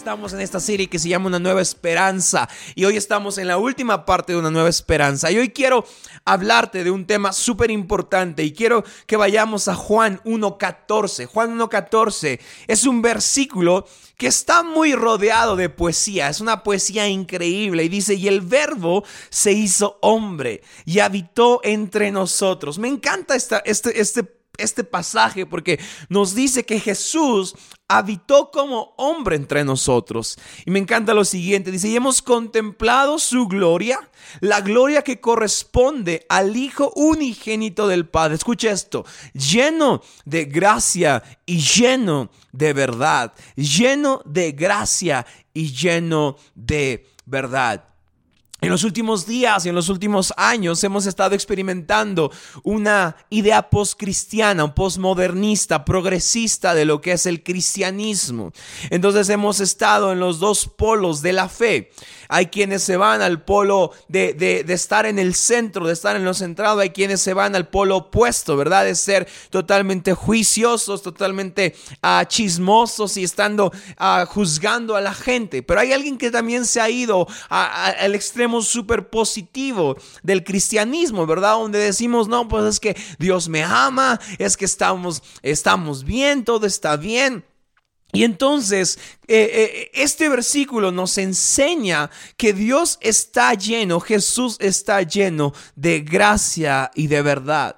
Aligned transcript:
Estamos 0.00 0.32
en 0.32 0.40
esta 0.40 0.60
serie 0.60 0.88
que 0.88 0.98
se 0.98 1.10
llama 1.10 1.26
Una 1.26 1.38
Nueva 1.38 1.60
Esperanza 1.60 2.48
y 2.74 2.86
hoy 2.86 2.96
estamos 2.96 3.36
en 3.36 3.46
la 3.46 3.58
última 3.58 4.06
parte 4.06 4.32
de 4.32 4.38
Una 4.38 4.50
Nueva 4.50 4.70
Esperanza 4.70 5.30
y 5.30 5.36
hoy 5.36 5.50
quiero 5.50 5.84
hablarte 6.24 6.84
de 6.84 6.90
un 6.90 7.04
tema 7.04 7.34
súper 7.34 7.70
importante 7.70 8.42
y 8.42 8.54
quiero 8.54 8.82
que 9.06 9.18
vayamos 9.18 9.68
a 9.68 9.74
Juan 9.74 10.18
1.14. 10.24 11.26
Juan 11.26 11.58
1.14 11.58 12.40
es 12.66 12.86
un 12.86 13.02
versículo 13.02 13.86
que 14.16 14.28
está 14.28 14.62
muy 14.62 14.94
rodeado 14.94 15.54
de 15.54 15.68
poesía, 15.68 16.30
es 16.30 16.40
una 16.40 16.62
poesía 16.62 17.06
increíble 17.06 17.84
y 17.84 17.90
dice, 17.90 18.14
y 18.14 18.26
el 18.26 18.40
verbo 18.40 19.04
se 19.28 19.52
hizo 19.52 19.98
hombre 20.00 20.62
y 20.86 21.00
habitó 21.00 21.60
entre 21.62 22.10
nosotros. 22.10 22.78
Me 22.78 22.88
encanta 22.88 23.34
esta, 23.34 23.58
este, 23.66 24.00
este 24.00 24.39
este 24.60 24.84
pasaje 24.84 25.46
porque 25.46 25.80
nos 26.08 26.34
dice 26.34 26.64
que 26.64 26.80
Jesús 26.80 27.54
habitó 27.88 28.50
como 28.52 28.94
hombre 28.96 29.34
entre 29.34 29.64
nosotros. 29.64 30.38
Y 30.64 30.70
me 30.70 30.78
encanta 30.78 31.12
lo 31.12 31.24
siguiente, 31.24 31.72
dice, 31.72 31.88
y 31.88 31.96
hemos 31.96 32.22
contemplado 32.22 33.18
su 33.18 33.48
gloria, 33.48 34.08
la 34.40 34.60
gloria 34.60 35.02
que 35.02 35.20
corresponde 35.20 36.24
al 36.28 36.56
Hijo 36.56 36.92
unigénito 36.94 37.88
del 37.88 38.06
Padre. 38.06 38.36
Escucha 38.36 38.70
esto, 38.70 39.04
lleno 39.34 40.02
de 40.24 40.44
gracia 40.44 41.22
y 41.44 41.58
lleno 41.58 42.30
de 42.52 42.72
verdad, 42.72 43.32
lleno 43.56 44.22
de 44.24 44.52
gracia 44.52 45.26
y 45.52 45.72
lleno 45.72 46.36
de 46.54 47.08
verdad. 47.26 47.89
En 48.62 48.68
los 48.68 48.84
últimos 48.84 49.26
días 49.26 49.64
y 49.64 49.70
en 49.70 49.74
los 49.74 49.88
últimos 49.88 50.34
años 50.36 50.84
hemos 50.84 51.06
estado 51.06 51.34
experimentando 51.34 52.30
una 52.62 53.16
idea 53.30 53.70
postcristiana, 53.70 54.74
postmodernista, 54.74 55.84
progresista 55.84 56.74
de 56.74 56.84
lo 56.84 57.00
que 57.00 57.12
es 57.12 57.24
el 57.24 57.42
cristianismo. 57.42 58.52
Entonces 58.90 59.30
hemos 59.30 59.60
estado 59.60 60.12
en 60.12 60.20
los 60.20 60.40
dos 60.40 60.66
polos 60.66 61.22
de 61.22 61.32
la 61.32 61.48
fe. 61.48 61.90
Hay 62.32 62.46
quienes 62.46 62.84
se 62.84 62.96
van 62.96 63.22
al 63.22 63.42
polo 63.42 63.90
de, 64.06 64.34
de, 64.34 64.72
estar 64.72 65.04
en 65.04 65.18
el 65.18 65.34
centro, 65.34 65.86
de 65.86 65.92
estar 65.92 66.14
en 66.14 66.24
lo 66.24 66.32
centrado. 66.32 66.78
Hay 66.78 66.90
quienes 66.90 67.20
se 67.20 67.34
van 67.34 67.56
al 67.56 67.66
polo 67.66 67.96
opuesto, 67.96 68.56
¿verdad? 68.56 68.84
De 68.84 68.94
ser 68.94 69.26
totalmente 69.50 70.14
juiciosos, 70.14 71.02
totalmente 71.02 71.74
uh, 72.04 72.24
chismosos 72.26 73.16
y 73.16 73.24
estando 73.24 73.72
uh, 73.98 74.26
juzgando 74.26 74.94
a 74.94 75.00
la 75.00 75.12
gente. 75.12 75.64
Pero 75.64 75.80
hay 75.80 75.92
alguien 75.92 76.18
que 76.18 76.30
también 76.30 76.66
se 76.66 76.80
ha 76.80 76.88
ido 76.88 77.26
al 77.48 78.14
extremo 78.14 78.49
súper 78.62 79.08
positivo 79.08 79.96
del 80.22 80.44
cristianismo, 80.44 81.26
¿verdad? 81.26 81.54
Donde 81.54 81.78
decimos, 81.78 82.28
no, 82.28 82.48
pues 82.48 82.64
es 82.64 82.80
que 82.80 82.96
Dios 83.18 83.48
me 83.48 83.62
ama, 83.62 84.20
es 84.38 84.56
que 84.56 84.64
estamos, 84.64 85.22
estamos 85.42 86.04
bien, 86.04 86.44
todo 86.44 86.66
está 86.66 86.96
bien. 86.96 87.44
Y 88.12 88.24
entonces, 88.24 88.98
eh, 89.28 89.50
eh, 89.52 89.90
este 89.94 90.28
versículo 90.28 90.90
nos 90.90 91.16
enseña 91.18 92.10
que 92.36 92.52
Dios 92.52 92.98
está 93.00 93.54
lleno, 93.54 94.00
Jesús 94.00 94.56
está 94.58 95.02
lleno 95.02 95.52
de 95.76 96.00
gracia 96.00 96.90
y 96.94 97.06
de 97.06 97.22
verdad. 97.22 97.76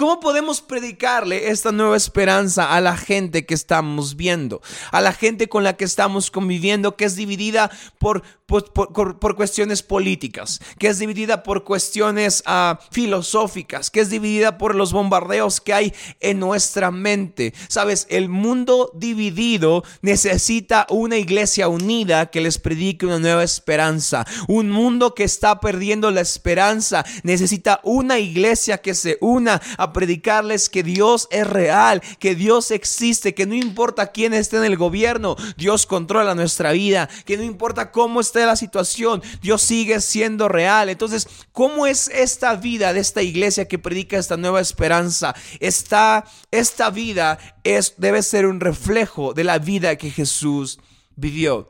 ¿Cómo 0.00 0.18
podemos 0.18 0.62
predicarle 0.62 1.50
esta 1.50 1.72
nueva 1.72 1.94
esperanza 1.94 2.74
a 2.74 2.80
la 2.80 2.96
gente 2.96 3.44
que 3.44 3.52
estamos 3.52 4.16
viendo? 4.16 4.62
A 4.92 5.02
la 5.02 5.12
gente 5.12 5.50
con 5.50 5.62
la 5.62 5.76
que 5.76 5.84
estamos 5.84 6.30
conviviendo, 6.30 6.96
que 6.96 7.04
es 7.04 7.16
dividida 7.16 7.70
por 7.98 8.22
por, 8.50 9.36
cuestiones 9.36 9.82
políticas, 9.82 10.60
que 10.78 10.88
es 10.88 10.98
dividida 10.98 11.44
por 11.44 11.62
cuestiones 11.62 12.42
uh, 12.46 12.76
filosóficas, 12.90 13.90
que 13.90 14.00
es 14.00 14.10
dividida 14.10 14.58
por 14.58 14.74
los 14.74 14.92
bombardeos 14.92 15.60
que 15.60 15.72
hay 15.72 15.94
en 16.18 16.40
nuestra 16.40 16.90
mente. 16.90 17.54
Sabes, 17.68 18.06
el 18.10 18.28
mundo 18.28 18.90
dividido 18.94 19.84
necesita 20.02 20.86
una 20.90 21.16
iglesia 21.16 21.68
unida 21.68 22.26
que 22.26 22.40
les 22.40 22.58
predique 22.58 23.06
una 23.06 23.20
nueva 23.20 23.44
esperanza. 23.44 24.26
Un 24.48 24.70
mundo 24.70 25.14
que 25.14 25.24
está 25.24 25.60
perdiendo 25.60 26.10
la 26.10 26.20
esperanza 26.20 27.04
necesita 27.22 27.80
una 27.84 28.18
iglesia 28.18 28.78
que 28.78 28.94
se 28.94 29.16
una 29.20 29.60
a 29.78 29.89
predicarles 29.92 30.68
que 30.68 30.82
Dios 30.82 31.28
es 31.30 31.46
real, 31.46 32.02
que 32.18 32.34
Dios 32.34 32.70
existe, 32.70 33.34
que 33.34 33.46
no 33.46 33.54
importa 33.54 34.12
quién 34.12 34.34
esté 34.34 34.56
en 34.56 34.64
el 34.64 34.76
gobierno, 34.76 35.36
Dios 35.56 35.86
controla 35.86 36.34
nuestra 36.34 36.72
vida, 36.72 37.08
que 37.24 37.36
no 37.36 37.42
importa 37.42 37.90
cómo 37.90 38.20
esté 38.20 38.46
la 38.46 38.56
situación, 38.56 39.22
Dios 39.42 39.62
sigue 39.62 40.00
siendo 40.00 40.48
real. 40.48 40.88
Entonces, 40.88 41.28
¿cómo 41.52 41.86
es 41.86 42.08
esta 42.08 42.54
vida 42.56 42.92
de 42.92 43.00
esta 43.00 43.22
iglesia 43.22 43.68
que 43.68 43.78
predica 43.78 44.18
esta 44.18 44.36
nueva 44.36 44.60
esperanza? 44.60 45.34
Esta, 45.60 46.24
esta 46.50 46.90
vida 46.90 47.38
es, 47.64 47.94
debe 47.96 48.22
ser 48.22 48.46
un 48.46 48.60
reflejo 48.60 49.34
de 49.34 49.44
la 49.44 49.58
vida 49.58 49.96
que 49.96 50.10
Jesús 50.10 50.78
vivió. 51.16 51.68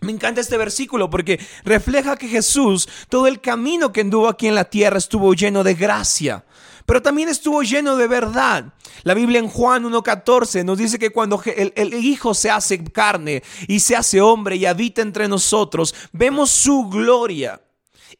Me 0.00 0.12
encanta 0.12 0.40
este 0.40 0.56
versículo 0.56 1.10
porque 1.10 1.38
refleja 1.64 2.16
que 2.16 2.28
Jesús, 2.28 2.88
todo 3.08 3.26
el 3.26 3.40
camino 3.40 3.92
que 3.92 4.00
anduvo 4.00 4.28
aquí 4.28 4.46
en 4.46 4.54
la 4.54 4.64
tierra 4.64 4.96
estuvo 4.96 5.34
lleno 5.34 5.62
de 5.62 5.74
gracia 5.74 6.44
pero 6.86 7.02
también 7.02 7.28
estuvo 7.28 7.62
lleno 7.62 7.96
de 7.96 8.06
verdad. 8.06 8.72
La 9.02 9.14
Biblia 9.14 9.38
en 9.38 9.48
Juan 9.48 9.84
1.14 9.84 10.64
nos 10.64 10.78
dice 10.78 10.98
que 10.98 11.10
cuando 11.10 11.42
el, 11.44 11.94
Hijo 11.94 12.34
se 12.34 12.50
hace 12.50 12.82
carne 12.84 13.42
y 13.66 13.80
se 13.80 13.96
hace 13.96 14.20
hombre 14.20 14.56
y 14.56 14.66
habita 14.66 15.02
entre 15.02 15.28
nosotros, 15.28 15.94
vemos 16.12 16.50
su 16.50 16.88
gloria. 16.88 17.60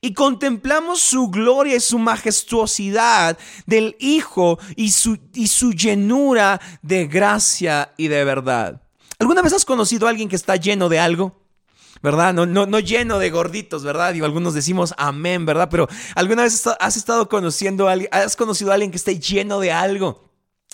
Y 0.00 0.14
contemplamos 0.14 1.00
su 1.00 1.28
gloria 1.28 1.76
y 1.76 1.80
su 1.80 1.98
majestuosidad 1.98 3.36
del 3.66 3.96
Hijo 3.98 4.58
y 4.76 4.92
su, 4.92 5.18
y 5.34 5.48
su 5.48 5.72
llenura 5.72 6.60
de 6.80 7.06
gracia 7.06 7.92
y 7.98 8.08
de 8.08 8.24
verdad. 8.24 8.80
¿Alguna 9.18 9.42
vez 9.42 9.52
has 9.52 9.66
conocido 9.66 10.06
a 10.06 10.10
alguien 10.10 10.30
que 10.30 10.36
está 10.36 10.56
lleno 10.56 10.88
de 10.88 10.98
algo? 10.98 11.39
¿Verdad? 12.02 12.34
No, 12.34 12.46
no, 12.46 12.66
no 12.66 12.78
lleno 12.80 13.18
de 13.18 13.30
gorditos, 13.30 13.84
¿verdad? 13.84 14.14
Y 14.14 14.22
algunos 14.22 14.54
decimos 14.54 14.94
amén, 14.96 15.46
¿verdad? 15.46 15.68
Pero 15.70 15.88
alguna 16.14 16.42
vez 16.42 16.66
has 16.78 16.96
estado 16.96 17.28
conociendo 17.28 17.88
a 17.88 17.92
alguien, 17.92 18.10
has 18.12 18.36
conocido 18.36 18.70
a 18.70 18.74
alguien 18.74 18.90
que 18.90 18.96
esté 18.96 19.18
lleno 19.18 19.60
de 19.60 19.72
algo. 19.72 20.30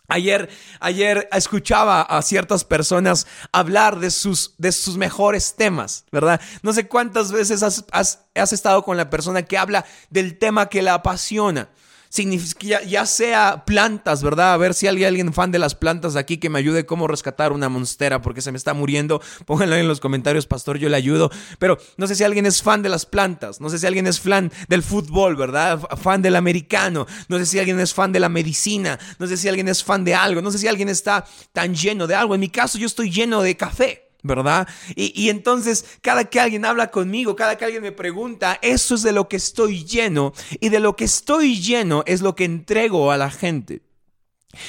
Ayer, 0.08 0.48
ayer 0.78 1.28
escuchaba 1.32 2.02
a 2.02 2.22
ciertas 2.22 2.64
personas 2.64 3.26
hablar 3.50 3.98
de 3.98 4.12
sus, 4.12 4.54
de 4.56 4.70
sus 4.70 4.96
mejores 4.96 5.56
temas, 5.56 6.04
¿verdad? 6.12 6.40
No 6.62 6.72
sé 6.72 6.86
cuántas 6.86 7.32
veces 7.32 7.64
has, 7.64 7.84
has 7.90 8.52
estado 8.52 8.84
con 8.84 8.96
la 8.96 9.10
persona 9.10 9.42
que 9.42 9.58
habla 9.58 9.84
del 10.10 10.38
tema 10.38 10.68
que 10.68 10.82
la 10.82 10.94
apasiona 10.94 11.70
significa, 12.08 12.82
ya, 12.82 13.06
sea 13.06 13.64
plantas, 13.66 14.22
¿verdad? 14.22 14.52
A 14.52 14.56
ver 14.56 14.74
si 14.74 14.86
hay 14.86 15.04
alguien 15.04 15.32
fan 15.32 15.50
de 15.50 15.58
las 15.58 15.74
plantas 15.74 16.16
aquí 16.16 16.38
que 16.38 16.50
me 16.50 16.58
ayude 16.58 16.86
cómo 16.86 17.06
rescatar 17.06 17.52
una 17.52 17.68
monstera 17.68 18.22
porque 18.22 18.40
se 18.40 18.52
me 18.52 18.58
está 18.58 18.74
muriendo. 18.74 19.20
Pónganlo 19.46 19.76
en 19.76 19.88
los 19.88 20.00
comentarios, 20.00 20.46
pastor, 20.46 20.78
yo 20.78 20.88
le 20.88 20.96
ayudo. 20.96 21.30
Pero 21.58 21.78
no 21.96 22.06
sé 22.06 22.14
si 22.14 22.24
alguien 22.24 22.46
es 22.46 22.62
fan 22.62 22.82
de 22.82 22.88
las 22.88 23.06
plantas, 23.06 23.60
no 23.60 23.70
sé 23.70 23.78
si 23.78 23.86
alguien 23.86 24.06
es 24.06 24.20
fan 24.20 24.52
del 24.68 24.82
fútbol, 24.82 25.36
¿verdad? 25.36 25.80
Fan 25.96 26.22
del 26.22 26.36
americano, 26.36 27.06
no 27.28 27.38
sé 27.38 27.46
si 27.46 27.58
alguien 27.58 27.80
es 27.80 27.94
fan 27.94 28.12
de 28.12 28.20
la 28.20 28.28
medicina, 28.28 28.98
no 29.18 29.26
sé 29.26 29.36
si 29.36 29.48
alguien 29.48 29.68
es 29.68 29.82
fan 29.82 30.04
de 30.04 30.14
algo, 30.14 30.42
no 30.42 30.50
sé 30.50 30.58
si 30.58 30.68
alguien 30.68 30.88
está 30.88 31.24
tan 31.52 31.74
lleno 31.74 32.06
de 32.06 32.14
algo. 32.14 32.34
En 32.34 32.40
mi 32.40 32.48
caso, 32.48 32.78
yo 32.78 32.86
estoy 32.86 33.10
lleno 33.10 33.42
de 33.42 33.56
café. 33.56 34.05
¿Verdad? 34.26 34.68
Y, 34.94 35.28
entonces 35.28 35.84
cada 36.02 36.24
que 36.24 36.40
alguien 36.40 36.64
habla 36.64 36.90
conmigo, 36.90 37.36
cada 37.36 37.56
que 37.56 37.64
alguien 37.64 37.82
me 37.82 37.92
pregunta, 37.92 38.58
eso 38.62 38.94
es 38.94 39.02
de 39.02 39.12
lo 39.12 39.28
que 39.28 39.36
estoy 39.36 39.84
lleno 39.84 40.32
y 40.60 40.68
de 40.68 40.80
lo 40.80 40.96
que 40.96 41.04
estoy 41.04 41.60
lleno 41.60 42.02
es 42.06 42.20
lo 42.20 42.34
que 42.34 42.44
entrego 42.44 43.10
a 43.10 43.16
la 43.16 43.30
gente. 43.30 43.85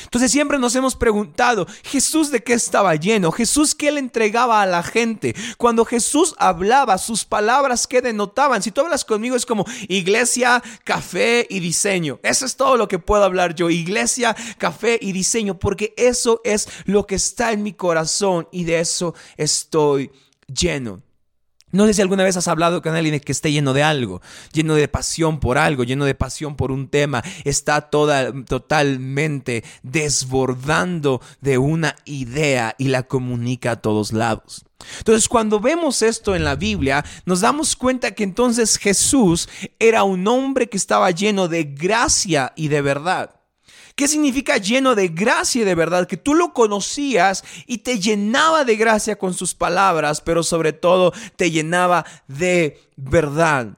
Entonces 0.03 0.31
siempre 0.31 0.59
nos 0.59 0.75
hemos 0.75 0.95
preguntado, 0.95 1.67
Jesús 1.83 2.31
de 2.31 2.43
qué 2.43 2.53
estaba 2.53 2.95
lleno, 2.95 3.31
Jesús 3.31 3.75
qué 3.75 3.91
le 3.91 3.99
entregaba 3.99 4.61
a 4.61 4.65
la 4.65 4.83
gente. 4.83 5.35
Cuando 5.57 5.85
Jesús 5.85 6.35
hablaba, 6.37 6.97
sus 6.97 7.25
palabras 7.25 7.87
qué 7.87 8.01
denotaban. 8.01 8.61
Si 8.61 8.71
tú 8.71 8.81
hablas 8.81 9.05
conmigo 9.05 9.35
es 9.35 9.45
como 9.45 9.65
iglesia, 9.87 10.61
café 10.83 11.47
y 11.49 11.59
diseño. 11.59 12.19
Eso 12.23 12.45
es 12.45 12.55
todo 12.55 12.77
lo 12.77 12.87
que 12.87 12.99
puedo 12.99 13.23
hablar 13.23 13.55
yo, 13.55 13.69
iglesia, 13.69 14.35
café 14.57 14.97
y 15.01 15.11
diseño, 15.11 15.59
porque 15.59 15.93
eso 15.97 16.41
es 16.43 16.67
lo 16.85 17.05
que 17.05 17.15
está 17.15 17.51
en 17.51 17.63
mi 17.63 17.73
corazón 17.73 18.47
y 18.51 18.63
de 18.63 18.79
eso 18.79 19.15
estoy 19.37 20.11
lleno. 20.47 21.06
No 21.71 21.85
sé 21.85 21.93
si 21.93 22.01
alguna 22.01 22.23
vez 22.23 22.37
has 22.37 22.47
hablado 22.47 22.81
con 22.81 22.95
alguien 22.95 23.19
que 23.19 23.31
esté 23.31 23.51
lleno 23.51 23.73
de 23.73 23.83
algo, 23.83 24.21
lleno 24.53 24.75
de 24.75 24.87
pasión 24.87 25.41
por 25.41 25.57
algo, 25.57 25.83
lleno 25.83 26.05
de 26.05 26.15
pasión 26.15 26.55
por 26.55 26.71
un 26.71 26.87
tema, 26.87 27.21
está 27.43 27.81
toda, 27.81 28.31
totalmente 28.45 29.65
desbordando 29.83 31.21
de 31.41 31.57
una 31.57 31.95
idea 32.05 32.73
y 32.77 32.87
la 32.87 33.03
comunica 33.03 33.71
a 33.71 33.81
todos 33.81 34.13
lados. 34.13 34.63
Entonces, 34.99 35.27
cuando 35.27 35.59
vemos 35.59 36.01
esto 36.01 36.35
en 36.35 36.45
la 36.45 36.55
Biblia, 36.55 37.03
nos 37.25 37.41
damos 37.41 37.75
cuenta 37.75 38.11
que 38.11 38.23
entonces 38.23 38.77
Jesús 38.77 39.49
era 39.79 40.03
un 40.03 40.25
hombre 40.27 40.69
que 40.69 40.77
estaba 40.77 41.11
lleno 41.11 41.49
de 41.49 41.65
gracia 41.65 42.53
y 42.55 42.69
de 42.69 42.81
verdad 42.81 43.36
¿Qué 43.97 44.07
significa 44.07 44.57
lleno 44.57 44.93
de 44.93 45.07
gracia 45.07 45.63
y 45.63 45.65
de 45.65 45.73
verdad? 45.73 46.05
Que 46.05 46.17
tú 46.17 46.35
lo 46.35 46.53
conocías 46.53 47.43
y 47.65 47.79
te 47.79 47.99
llenaba 47.99 48.63
de 48.63 48.75
gracia 48.75 49.17
con 49.17 49.33
sus 49.33 49.55
palabras, 49.55 50.21
pero 50.21 50.43
sobre 50.43 50.71
todo 50.71 51.13
te 51.35 51.49
llenaba 51.49 52.05
de 52.27 52.79
verdad 52.95 53.75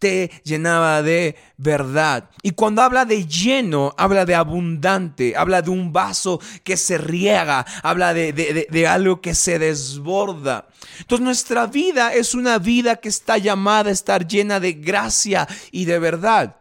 te 0.00 0.30
llenaba 0.44 1.02
de 1.02 1.36
verdad. 1.58 2.30
Y 2.42 2.52
cuando 2.52 2.80
habla 2.80 3.04
de 3.04 3.26
lleno, 3.26 3.94
habla 3.98 4.24
de 4.24 4.34
abundante, 4.34 5.36
habla 5.36 5.60
de 5.60 5.68
un 5.68 5.92
vaso 5.92 6.40
que 6.64 6.78
se 6.78 6.96
riega, 6.96 7.66
habla 7.82 8.14
de, 8.14 8.32
de, 8.32 8.86
algo 8.88 9.20
que 9.20 9.34
se 9.34 9.58
desborda. 9.58 10.68
Entonces 11.00 11.22
nuestra 11.22 11.66
vida 11.66 12.14
es 12.14 12.34
una 12.34 12.58
vida 12.58 12.96
que 12.96 13.10
está 13.10 13.36
llamada 13.36 13.90
a 13.90 13.92
estar 13.92 14.26
llena 14.26 14.58
de 14.58 14.72
gracia 14.72 15.46
y 15.70 15.84
de 15.84 15.98
verdad. 15.98 16.59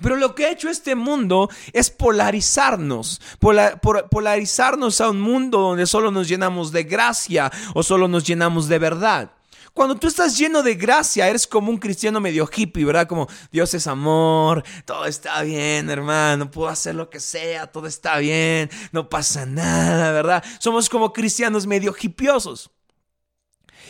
Pero 0.00 0.16
lo 0.16 0.34
que 0.34 0.46
ha 0.46 0.50
hecho 0.50 0.68
este 0.68 0.94
mundo 0.94 1.48
es 1.72 1.90
polarizarnos, 1.90 3.20
polarizarnos 4.10 5.00
a 5.00 5.10
un 5.10 5.20
mundo 5.20 5.58
donde 5.58 5.86
solo 5.86 6.10
nos 6.10 6.28
llenamos 6.28 6.72
de 6.72 6.84
gracia 6.84 7.52
o 7.74 7.82
solo 7.82 8.08
nos 8.08 8.24
llenamos 8.24 8.68
de 8.68 8.78
verdad. 8.78 9.30
Cuando 9.74 9.94
tú 9.94 10.06
estás 10.06 10.36
lleno 10.36 10.62
de 10.62 10.74
gracia, 10.74 11.28
eres 11.28 11.46
como 11.46 11.70
un 11.70 11.78
cristiano 11.78 12.20
medio 12.20 12.48
hippie, 12.54 12.84
¿verdad? 12.84 13.06
Como 13.06 13.26
Dios 13.50 13.72
es 13.72 13.86
amor, 13.86 14.62
todo 14.84 15.06
está 15.06 15.40
bien, 15.42 15.88
hermano, 15.88 16.50
puedo 16.50 16.68
hacer 16.68 16.94
lo 16.94 17.08
que 17.08 17.20
sea, 17.20 17.68
todo 17.68 17.86
está 17.86 18.18
bien, 18.18 18.68
no 18.92 19.08
pasa 19.08 19.46
nada, 19.46 20.12
¿verdad? 20.12 20.44
Somos 20.58 20.90
como 20.90 21.12
cristianos 21.12 21.66
medio 21.66 21.94
hippiosos. 21.98 22.70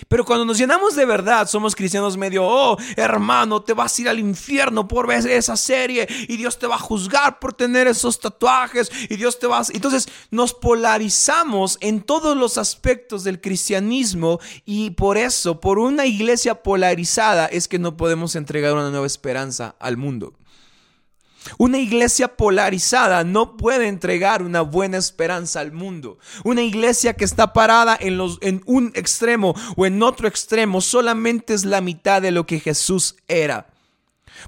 Pero 0.09 0.25
cuando 0.25 0.45
nos 0.45 0.59
llenamos 0.59 0.95
de 0.95 1.05
verdad, 1.05 1.49
somos 1.49 1.75
cristianos 1.75 2.17
medio, 2.17 2.45
oh, 2.45 2.77
hermano, 2.97 3.63
te 3.63 3.73
vas 3.73 3.99
a 3.99 4.03
ir 4.03 4.09
al 4.09 4.19
infierno 4.19 4.89
por 4.89 5.07
ver 5.07 5.27
esa 5.27 5.57
serie 5.57 6.07
y 6.29 6.37
Dios 6.37 6.59
te 6.59 6.67
va 6.67 6.77
a 6.77 6.79
juzgar 6.79 7.39
por 7.39 7.53
tener 7.53 7.87
esos 7.87 8.21
tatuajes 8.21 8.91
y 9.09 9.17
Dios 9.17 9.39
te 9.39 9.47
va 9.47 9.61
a... 9.61 9.65
Entonces 9.73 10.09
nos 10.31 10.55
polarizamos 10.55 11.79
en 11.81 12.03
todos 12.03 12.37
los 12.37 12.59
aspectos 12.59 13.25
del 13.25 13.41
cristianismo 13.41 14.41
y 14.65 14.91
por 14.91 15.19
eso, 15.19 15.61
por 15.61 15.79
una 15.79 16.07
iglesia 16.07 16.63
polarizada, 16.63 17.47
es 17.47 17.69
que 17.69 17.79
no 17.79 17.97
podemos 17.97 18.37
entregar 18.37 18.75
una 18.75 18.91
nueva 18.91 19.07
esperanza 19.07 19.77
al 19.79 19.97
mundo. 19.97 20.35
Una 21.59 21.79
iglesia 21.79 22.37
polarizada 22.37 23.25
no 23.25 23.57
puede 23.57 23.89
entregar 23.89 24.43
una 24.43 24.63
buena 24.63 24.99
esperanza 24.99 25.61
al 25.61 25.73
mundo. 25.73 26.19
Una 26.45 26.63
iglesia 26.63 27.15
que 27.15 27.25
está 27.25 27.53
parada 27.53 27.97
en, 28.01 28.17
los, 28.17 28.39
en 28.41 28.63
un 28.67 28.93
extremo 28.95 29.55
o 29.77 29.87
en 29.87 30.03
otro 30.03 30.29
extremo 30.29 30.81
solamente 30.81 31.55
es 31.55 31.65
la 31.65 31.81
mitad 31.81 32.23
de 32.23 32.31
lo 32.31 32.47
que 32.47 32.61
Jesús 32.61 33.17
era. 33.29 33.67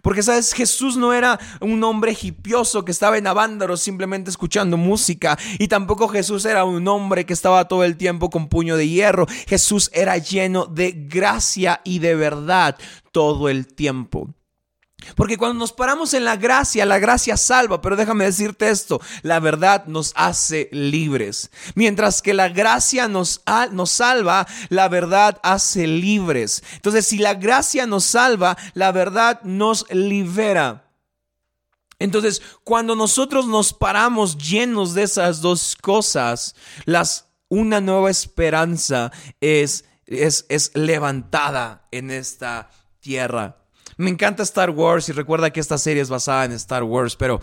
Porque, 0.02 0.22
¿sabes? 0.22 0.52
Jesús 0.52 0.96
no 0.96 1.12
era 1.12 1.38
un 1.60 1.82
hombre 1.84 2.16
hipioso 2.20 2.84
que 2.84 2.92
estaba 2.92 3.18
en 3.18 3.26
Avándaro 3.26 3.76
simplemente 3.76 4.30
escuchando 4.30 4.76
música. 4.76 5.38
Y 5.58 5.68
tampoco 5.68 6.08
Jesús 6.08 6.44
era 6.44 6.64
un 6.64 6.86
hombre 6.88 7.26
que 7.26 7.32
estaba 7.32 7.68
todo 7.68 7.84
el 7.84 7.96
tiempo 7.96 8.30
con 8.30 8.48
puño 8.48 8.76
de 8.76 8.88
hierro. 8.88 9.26
Jesús 9.46 9.90
era 9.92 10.16
lleno 10.18 10.66
de 10.66 10.92
gracia 10.92 11.80
y 11.84 11.98
de 11.98 12.14
verdad 12.14 12.76
todo 13.12 13.48
el 13.48 13.66
tiempo. 13.66 14.30
Porque 15.14 15.36
cuando 15.36 15.58
nos 15.58 15.72
paramos 15.72 16.14
en 16.14 16.24
la 16.24 16.36
gracia, 16.36 16.86
la 16.86 16.98
gracia 16.98 17.36
salva, 17.36 17.80
pero 17.80 17.96
déjame 17.96 18.24
decirte 18.24 18.68
esto, 18.68 19.00
la 19.22 19.40
verdad 19.40 19.86
nos 19.86 20.12
hace 20.16 20.68
libres. 20.72 21.50
Mientras 21.74 22.22
que 22.22 22.34
la 22.34 22.48
gracia 22.48 23.08
nos, 23.08 23.42
nos 23.72 23.90
salva, 23.90 24.46
la 24.68 24.88
verdad 24.88 25.38
hace 25.42 25.86
libres. 25.86 26.62
Entonces, 26.74 27.06
si 27.06 27.18
la 27.18 27.34
gracia 27.34 27.86
nos 27.86 28.04
salva, 28.04 28.56
la 28.74 28.92
verdad 28.92 29.40
nos 29.42 29.86
libera. 29.90 30.84
Entonces, 31.98 32.42
cuando 32.64 32.96
nosotros 32.96 33.46
nos 33.46 33.72
paramos 33.72 34.36
llenos 34.36 34.94
de 34.94 35.04
esas 35.04 35.40
dos 35.40 35.76
cosas, 35.80 36.54
las, 36.84 37.28
una 37.48 37.80
nueva 37.80 38.10
esperanza 38.10 39.12
es, 39.40 39.84
es, 40.06 40.44
es 40.48 40.72
levantada 40.74 41.86
en 41.90 42.10
esta 42.10 42.70
tierra. 43.00 43.63
Me 43.96 44.10
encanta 44.10 44.42
Star 44.42 44.70
Wars 44.70 45.08
y 45.08 45.12
recuerda 45.12 45.50
que 45.50 45.60
esta 45.60 45.78
serie 45.78 46.02
es 46.02 46.08
basada 46.08 46.44
en 46.44 46.52
Star 46.52 46.82
Wars, 46.82 47.16
pero 47.16 47.40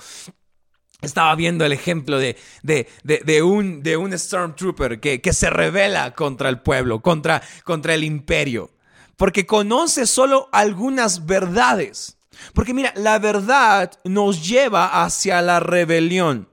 estaba 1.02 1.34
viendo 1.36 1.66
el 1.66 1.74
ejemplo 1.74 2.20
de, 2.20 2.38
de, 2.64 3.42
un, 3.42 3.82
de 3.82 3.98
un 3.98 4.18
Stormtrooper 4.18 5.00
que, 5.00 5.22
que, 5.22 5.34
se 5.34 5.50
revela 5.50 6.14
contra 6.14 6.50
el 6.50 6.60
pueblo, 6.60 7.02
contra, 7.02 7.42
contra 7.64 7.94
el 7.94 8.04
imperio, 8.04 8.72
porque 9.18 9.46
conoce 9.46 10.06
solo 10.06 10.50
algunas 10.52 11.26
verdades. 11.26 12.18
Porque 12.54 12.74
mira, 12.74 12.94
la 12.96 13.20
verdad 13.20 13.92
nos 14.04 14.48
lleva 14.48 15.04
hacia 15.04 15.42
la 15.42 15.60
rebelión 15.60 16.51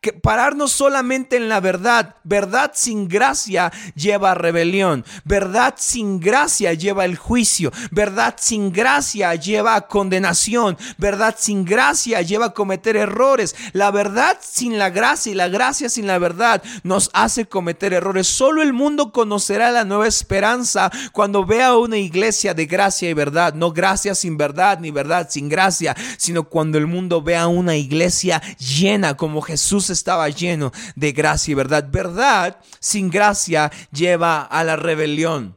que 0.00 0.12
pararnos 0.12 0.72
solamente 0.72 1.36
en 1.36 1.48
la 1.48 1.60
verdad. 1.60 2.16
Verdad 2.24 2.72
sin 2.74 3.08
gracia 3.08 3.72
lleva 3.94 4.32
a 4.32 4.34
rebelión. 4.34 5.04
Verdad 5.24 5.74
sin 5.78 6.20
gracia 6.20 6.74
lleva 6.74 7.04
el 7.04 7.16
juicio. 7.16 7.72
Verdad 7.90 8.36
sin 8.38 8.72
gracia 8.72 9.34
lleva 9.34 9.74
a 9.74 9.86
condenación. 9.88 10.76
Verdad 10.98 11.36
sin 11.38 11.64
gracia 11.64 12.22
lleva 12.22 12.46
a 12.46 12.54
cometer 12.54 12.96
errores. 12.96 13.54
La 13.72 13.90
verdad 13.90 14.38
sin 14.40 14.78
la 14.78 14.90
gracia 14.90 15.32
y 15.32 15.34
la 15.34 15.48
gracia 15.48 15.88
sin 15.88 16.06
la 16.06 16.18
verdad 16.18 16.62
nos 16.82 17.10
hace 17.12 17.46
cometer 17.46 17.92
errores. 17.92 18.26
Solo 18.26 18.62
el 18.62 18.72
mundo 18.72 19.12
conocerá 19.12 19.70
la 19.70 19.84
nueva 19.84 20.06
esperanza 20.06 20.90
cuando 21.12 21.44
vea 21.44 21.76
una 21.76 21.98
iglesia 21.98 22.54
de 22.54 22.66
gracia 22.66 23.08
y 23.08 23.14
verdad. 23.14 23.54
No 23.54 23.72
gracia 23.72 24.14
sin 24.14 24.36
verdad 24.36 24.78
ni 24.80 24.90
verdad 24.90 25.28
sin 25.30 25.48
gracia, 25.48 25.96
sino 26.18 26.44
cuando 26.44 26.78
el 26.78 26.86
mundo 26.86 27.22
vea 27.22 27.46
una 27.46 27.76
iglesia 27.76 28.42
llena 28.58 29.16
como 29.16 29.40
Jesús 29.42 29.85
estaba 29.90 30.28
lleno 30.28 30.72
de 30.94 31.12
gracia 31.12 31.52
y 31.52 31.54
verdad. 31.54 31.88
Verdad 31.90 32.58
sin 32.80 33.10
gracia 33.10 33.70
lleva 33.90 34.42
a 34.42 34.64
la 34.64 34.76
rebelión. 34.76 35.56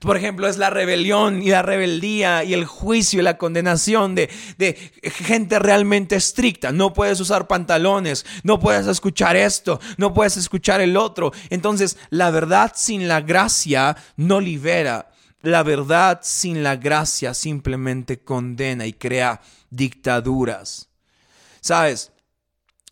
Por 0.00 0.16
ejemplo, 0.16 0.48
es 0.48 0.58
la 0.58 0.70
rebelión 0.70 1.42
y 1.42 1.48
la 1.48 1.62
rebeldía 1.62 2.44
y 2.44 2.52
el 2.52 2.66
juicio 2.66 3.20
y 3.20 3.22
la 3.22 3.38
condenación 3.38 4.14
de, 4.14 4.28
de, 4.58 4.74
gente 5.02 5.58
realmente 5.58 6.16
estricta. 6.16 6.72
No 6.72 6.92
puedes 6.92 7.20
usar 7.20 7.46
pantalones, 7.46 8.26
no 8.42 8.60
puedes 8.60 8.86
escuchar 8.86 9.34
esto, 9.36 9.80
no 9.96 10.12
puedes 10.12 10.36
escuchar 10.36 10.80
el 10.82 10.96
otro. 10.96 11.32
Entonces, 11.48 11.96
la 12.10 12.30
verdad 12.30 12.72
sin 12.74 13.08
la 13.08 13.22
gracia 13.22 13.96
no 14.16 14.40
libera. 14.40 15.10
La 15.40 15.62
verdad 15.62 16.20
sin 16.22 16.62
la 16.62 16.76
gracia 16.76 17.34
simplemente 17.34 18.20
condena 18.20 18.86
y 18.86 18.94
crea 18.94 19.40
dictaduras. 19.70 20.88
¿Sabes? 21.60 22.12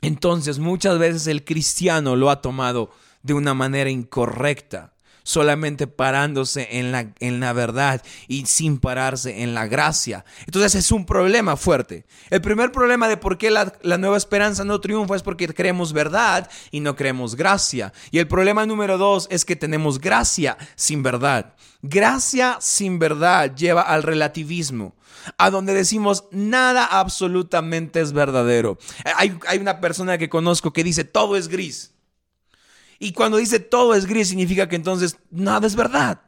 Entonces 0.03 0.59
muchas 0.59 0.99
veces 0.99 1.27
el 1.29 1.45
cristiano 1.45 2.17
lo 2.17 2.29
ha 2.29 2.43
tomado 2.43 2.91
de 3.23 3.35
una 3.35 3.55
manera 3.55 3.89
incorrecta, 3.89 4.92
solamente 5.23 5.87
parándose 5.87 6.69
en 6.79 6.93
la, 6.93 7.13
en 7.21 7.41
la 7.41 7.53
verdad 7.53 8.03
y 8.29 8.47
sin 8.47 8.79
pararse 8.79 9.43
en 9.43 9.55
la 9.55 9.67
gracia. 9.67 10.25
Entonces 10.47 10.75
es 10.75 10.93
un 10.93 11.07
problema 11.07 11.57
fuerte. 11.57 12.05
El 12.31 12.41
primer 12.41 12.73
problema 12.73 13.09
de 13.09 13.17
por 13.17 13.39
qué 13.39 13.51
la, 13.51 13.73
la 13.83 13.99
nueva 13.99 14.17
esperanza 14.17 14.65
no 14.65 14.81
triunfa 14.81 15.17
es 15.17 15.23
porque 15.23 15.53
creemos 15.53 15.93
verdad 15.93 16.51
y 16.71 16.81
no 16.81 16.97
creemos 16.97 17.37
gracia. 17.37 17.93
Y 18.11 18.19
el 18.19 18.29
problema 18.29 18.67
número 18.67 18.99
dos 18.99 19.27
es 19.31 19.45
que 19.45 19.57
tenemos 19.57 20.01
gracia 20.01 20.57
sin 20.75 21.03
verdad. 21.03 21.55
Gracia 21.83 22.59
sin 22.61 22.99
verdad 22.99 23.55
lleva 23.55 23.83
al 23.83 24.03
relativismo 24.03 24.95
a 25.39 25.51
donde 25.51 25.75
decimos 25.75 26.25
nada 26.31 26.85
absolutamente 26.85 28.01
es 28.01 28.13
verdadero. 28.13 28.79
Hay, 29.17 29.39
hay, 29.47 29.59
una 29.59 29.81
persona 29.81 30.19
que 30.19 30.29
conozco 30.29 30.73
que 30.73 30.85
dice 30.85 31.05
todo 31.05 31.37
es 31.37 31.49
gris. 31.49 31.95
Y 33.03 33.13
cuando 33.15 33.39
dice 33.39 33.59
todo 33.59 33.97
es 33.97 34.07
gris 34.07 34.29
significa 34.29 34.69
que 34.69 34.77
entonces 34.77 35.17
nada 35.33 35.67
es 35.67 35.75
verdad. 35.75 36.21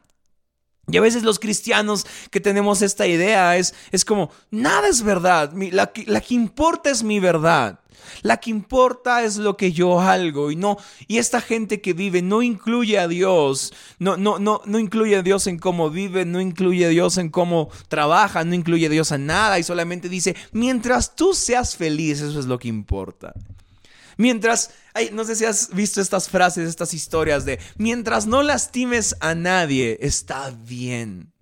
Y 0.88 0.96
a 0.96 1.00
veces 1.00 1.22
los 1.22 1.38
cristianos 1.38 2.04
que 2.32 2.40
tenemos 2.40 2.82
esta 2.82 3.06
idea 3.06 3.56
es, 3.56 3.76
es 3.92 4.04
como, 4.04 4.32
nada 4.50 4.88
es 4.88 5.02
verdad, 5.02 5.52
la, 5.54 5.92
la 6.06 6.20
que 6.20 6.34
importa 6.34 6.90
es 6.90 7.04
mi 7.04 7.20
verdad. 7.20 7.78
La 8.22 8.38
que 8.38 8.50
importa 8.50 9.22
es 9.22 9.36
lo 9.36 9.56
que 9.56 9.70
yo 9.70 10.00
algo 10.00 10.50
y 10.50 10.56
no 10.56 10.76
y 11.06 11.18
esta 11.18 11.40
gente 11.40 11.80
que 11.80 11.94
vive 11.94 12.22
no 12.22 12.42
incluye 12.42 12.98
a 12.98 13.08
Dios, 13.08 13.72
no 13.98 14.16
no 14.16 14.38
no 14.38 14.60
no 14.66 14.78
incluye 14.78 15.16
a 15.16 15.22
Dios 15.22 15.46
en 15.46 15.58
cómo 15.58 15.90
vive, 15.90 16.26
no 16.26 16.40
incluye 16.40 16.84
a 16.84 16.88
Dios 16.90 17.16
en 17.18 17.30
cómo 17.30 17.70
trabaja, 17.88 18.44
no 18.44 18.54
incluye 18.54 18.86
a 18.86 18.90
Dios 18.90 19.10
en 19.12 19.24
nada 19.26 19.58
y 19.58 19.62
solamente 19.62 20.10
dice, 20.10 20.36
"Mientras 20.52 21.16
tú 21.16 21.34
seas 21.34 21.76
feliz, 21.76 22.20
eso 22.20 22.38
es 22.38 22.46
lo 22.46 22.58
que 22.58 22.68
importa." 22.68 23.32
Mientras, 24.16 24.70
no 25.12 25.24
sé 25.24 25.36
si 25.36 25.44
has 25.44 25.70
visto 25.74 26.00
estas 26.00 26.28
frases, 26.28 26.68
estas 26.68 26.94
historias 26.94 27.44
de, 27.44 27.58
mientras 27.76 28.26
no 28.26 28.42
lastimes 28.42 29.16
a 29.20 29.34
nadie, 29.34 29.98
está 30.00 30.50
bien. 30.50 31.32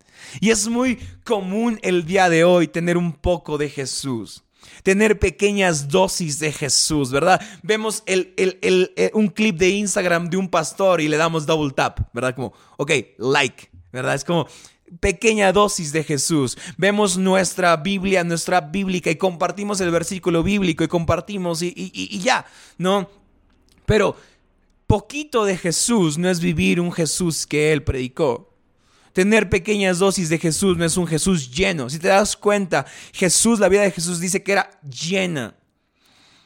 Y 0.41 0.50
es 0.50 0.69
muy 0.69 0.97
común 1.25 1.79
el 1.83 2.05
día 2.05 2.29
de 2.29 2.45
hoy 2.45 2.69
tener 2.69 2.97
un 2.97 3.12
poco 3.12 3.59
de 3.59 3.69
Jesús 3.69 4.45
tener 4.83 5.19
pequeñas 5.19 5.88
dosis 5.88 6.38
de 6.38 6.52
Jesús, 6.52 7.11
¿verdad? 7.11 7.41
Vemos 7.62 8.02
el, 8.07 8.35
eh, 8.37 9.11
un 9.14 9.29
clip 9.29 9.57
de 9.57 9.71
Instagram 9.71 10.29
de 10.29 10.37
un 10.37 10.49
pastor 10.49 11.00
y 11.00 11.09
le 11.09 11.17
damos 11.17 11.47
double 11.47 11.73
tap, 11.73 12.00
¿verdad? 12.12 12.35
Como, 12.35 12.52
ok, 12.76 12.91
like, 13.19 13.71
¿verdad? 13.93 14.14
Es 14.14 14.25
como, 14.25 14.47
pequeña 15.01 15.53
dosis 15.53 15.93
de 15.93 16.05
Jesús. 16.05 16.57
Vemos 16.77 17.17
nuestra 17.17 17.77
Biblia, 17.77 18.25
nuestra 18.25 18.61
bíblica 18.61 19.11
y 19.11 19.17
compartimos 19.17 19.81
el 19.81 19.91
versículo 19.91 20.43
bíblico 20.43 20.85
y 20.85 20.89
compartimos 20.89 21.63
y, 21.63 21.73
y 21.77 22.19
ya, 22.19 22.47
¿no? 22.79 23.09
Pero 23.87 24.17
poquito 24.87 25.45
de 25.45 25.57
Jesús 25.57 26.19
no 26.19 26.29
es 26.29 26.41
vivir 26.41 26.81
un 26.81 26.93
Jesús 26.93 27.47
que 27.47 27.73
Él 27.73 27.83
predicó. 27.83 28.53
Tener 29.13 29.51
pequeñas 29.51 29.99
dosis 29.99 30.29
de 30.29 30.39
Jesús 30.39 30.77
no 30.77 30.85
es 30.85 30.97
un 30.97 31.07
Jesús 31.07 31.51
lleno. 31.51 31.91
Si 31.91 31.99
te 31.99 32.09
das 32.09 32.37
cuenta, 32.37 32.87
Jesús, 33.13 33.61
la 33.61 33.69
vida 33.69 33.83
de 33.83 33.91
Jesús 33.91 34.21
dice 34.21 34.43
que 34.43 34.53
era 34.53 34.71
llena. 34.83 35.55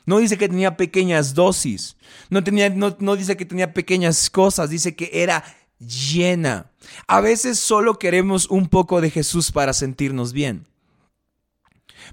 No 0.05 0.19
dice 0.19 0.39
que 0.39 0.49
tenía 0.49 0.77
pequeñas 0.77 1.35
dosis. 1.35 1.97
No, 2.31 2.43
tenía, 2.43 2.71
no, 2.71 2.97
no 3.01 3.17
dice 3.17 3.37
que 3.37 3.45
tenía 3.45 3.73
pequeñas 3.73 4.31
cosas. 4.31 4.71
Dice 4.71 4.95
que 4.95 5.11
era 5.13 5.45
llena. 5.79 6.71
A 7.07 7.21
veces 7.21 7.59
solo 7.59 7.99
queremos 7.99 8.49
un 8.49 8.69
poco 8.69 9.01
de 9.01 9.11
Jesús 9.11 9.53
para 9.53 9.73
sentirnos 9.73 10.33
bien. 10.33 10.67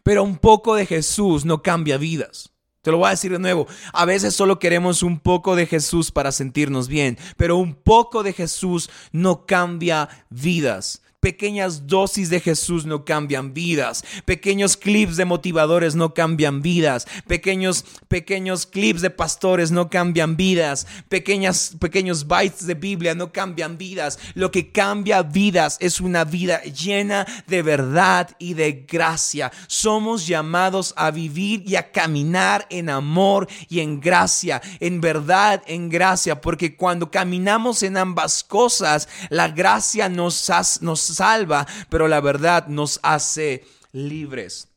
Pero 0.02 0.24
un 0.24 0.38
poco 0.38 0.76
de 0.76 0.86
Jesús 0.86 1.46
no 1.46 1.62
cambia 1.62 1.98
vidas. 1.98 2.52
Te 2.82 2.92
lo 2.92 2.98
voy 2.98 3.08
a 3.08 3.12
decir 3.12 3.32
de 3.32 3.40
nuevo. 3.40 3.68
A 3.94 4.06
veces 4.06 4.36
solo 4.36 4.60
queremos 4.60 5.04
un 5.04 5.20
poco 5.20 5.56
de 5.56 5.68
Jesús 5.68 6.12
para 6.12 6.32
sentirnos 6.32 6.88
bien, 6.88 7.18
pero 7.38 7.56
un 7.56 7.76
poco 7.76 8.24
de 8.24 8.34
Jesús 8.34 8.90
no 9.12 9.46
cambia 9.46 10.10
vidas. 10.30 11.03
Pequeñas 11.24 11.88
dosis 11.88 12.30
de 12.30 12.42
Jesús 12.42 12.86
no 12.86 13.06
cambian 13.06 13.54
vidas. 13.54 14.04
Pequeños 14.26 14.76
clips 14.76 15.16
de 15.16 15.24
motivadores 15.24 15.96
no 15.96 16.14
cambian 16.14 16.62
vidas. 16.62 17.08
Pequeños, 17.28 17.86
pequeños 18.10 18.66
clips 18.66 19.02
de 19.02 19.10
pastores 19.10 19.72
no 19.72 19.90
cambian 19.90 20.36
vidas. 20.36 20.86
Pequeñas, 21.08 21.78
pequeños 21.80 22.28
bytes 22.28 22.68
de 22.68 22.74
Biblia 22.74 23.16
no 23.16 23.32
cambian 23.32 23.78
vidas. 23.78 24.20
Lo 24.34 24.52
que 24.52 24.74
cambia 24.74 25.24
vidas 25.24 25.78
es 25.80 26.02
una 26.02 26.26
vida 26.26 26.62
llena 26.64 27.26
de 27.48 27.62
verdad 27.62 28.32
y 28.38 28.54
de 28.54 28.86
gracia. 28.86 29.50
Somos 29.68 30.28
llamados 30.28 30.94
a 30.98 31.10
vivir 31.10 31.64
y 31.66 31.78
a 31.78 31.90
caminar 31.90 32.68
en 32.70 32.90
amor 32.90 33.48
y 33.70 33.80
en 33.80 34.02
gracia, 34.02 34.62
en 34.82 35.00
verdad, 35.00 35.64
en 35.68 35.88
gracia, 35.88 36.42
porque 36.42 36.76
cuando 36.76 37.10
caminamos 37.10 37.82
en 37.82 37.96
ambas 37.96 38.44
cosas, 38.44 39.08
la 39.30 39.48
gracia 39.48 40.10
nos, 40.10 40.52
nos 40.82 41.13
salva, 41.14 41.68
pero 41.90 42.08
la 42.08 42.20
verdad 42.20 42.68
nos 42.68 43.00
hace 43.04 43.66
libres. 43.92 44.68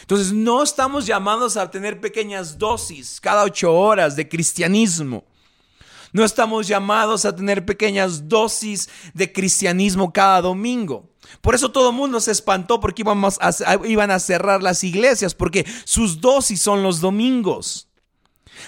Entonces 0.00 0.32
no 0.32 0.62
estamos 0.62 1.06
llamados 1.06 1.56
a 1.56 1.70
tener 1.70 2.00
pequeñas 2.00 2.58
dosis 2.58 3.20
cada 3.20 3.44
ocho 3.44 3.74
horas 3.74 4.16
de 4.16 4.28
cristianismo. 4.28 5.24
No 6.12 6.24
estamos 6.24 6.66
llamados 6.66 7.24
a 7.24 7.34
tener 7.34 7.64
pequeñas 7.66 8.28
dosis 8.28 8.88
de 9.12 9.32
cristianismo 9.32 10.12
cada 10.12 10.40
domingo. 10.40 11.10
Por 11.40 11.54
eso 11.54 11.70
todo 11.70 11.90
el 11.90 11.96
mundo 11.96 12.20
se 12.20 12.30
espantó 12.30 12.80
porque 12.80 13.02
iban 13.84 14.10
a 14.10 14.18
cerrar 14.18 14.62
las 14.62 14.84
iglesias, 14.84 15.34
porque 15.34 15.66
sus 15.84 16.20
dosis 16.20 16.60
son 16.60 16.82
los 16.82 17.00
domingos. 17.00 17.88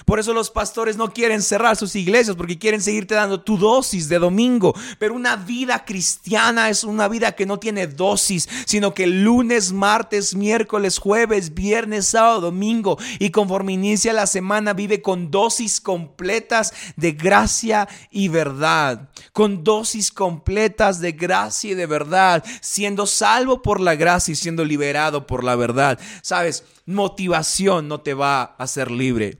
Por 0.04 0.18
eso 0.18 0.32
los 0.32 0.50
pastores 0.50 0.96
no 0.96 1.12
quieren 1.12 1.42
cerrar 1.42 1.76
sus 1.76 1.94
iglesias 1.96 2.36
porque 2.36 2.58
quieren 2.58 2.80
seguirte 2.80 3.14
dando 3.14 3.40
tu 3.40 3.58
dosis 3.58 4.08
de 4.08 4.18
domingo. 4.18 4.74
Pero 4.98 5.14
una 5.14 5.36
vida 5.36 5.84
cristiana 5.84 6.68
es 6.70 6.84
una 6.84 7.08
vida 7.08 7.32
que 7.32 7.46
no 7.46 7.58
tiene 7.58 7.86
dosis, 7.86 8.48
sino 8.66 8.94
que 8.94 9.06
lunes, 9.06 9.72
martes, 9.72 10.34
miércoles, 10.34 10.98
jueves, 10.98 11.54
viernes, 11.54 12.08
sábado, 12.08 12.40
domingo 12.40 12.98
y 13.18 13.30
conforme 13.30 13.72
inicia 13.72 14.12
la 14.12 14.26
semana 14.26 14.72
vive 14.72 15.02
con 15.02 15.30
dosis 15.30 15.80
completas 15.80 16.72
de 16.96 17.12
gracia 17.12 17.88
y 18.10 18.28
verdad. 18.28 19.08
Con 19.32 19.64
dosis 19.64 20.10
completas 20.10 21.00
de 21.00 21.12
gracia 21.12 21.72
y 21.72 21.74
de 21.74 21.86
verdad, 21.86 22.44
siendo 22.60 23.06
salvo 23.06 23.62
por 23.62 23.80
la 23.80 23.94
gracia 23.94 24.32
y 24.32 24.36
siendo 24.36 24.64
liberado 24.64 25.26
por 25.26 25.44
la 25.44 25.56
verdad. 25.56 25.98
Sabes, 26.22 26.64
motivación 26.86 27.88
no 27.88 28.00
te 28.00 28.14
va 28.14 28.42
a 28.42 28.54
hacer 28.58 28.90
libre. 28.90 29.38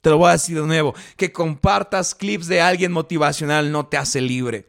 Te 0.00 0.10
lo 0.10 0.18
voy 0.18 0.30
a 0.30 0.32
decir 0.32 0.60
de 0.60 0.66
nuevo, 0.66 0.94
que 1.16 1.32
compartas 1.32 2.14
clips 2.14 2.46
de 2.46 2.60
alguien 2.60 2.92
motivacional 2.92 3.70
no 3.70 3.86
te 3.86 3.96
hace 3.96 4.20
libre. 4.20 4.66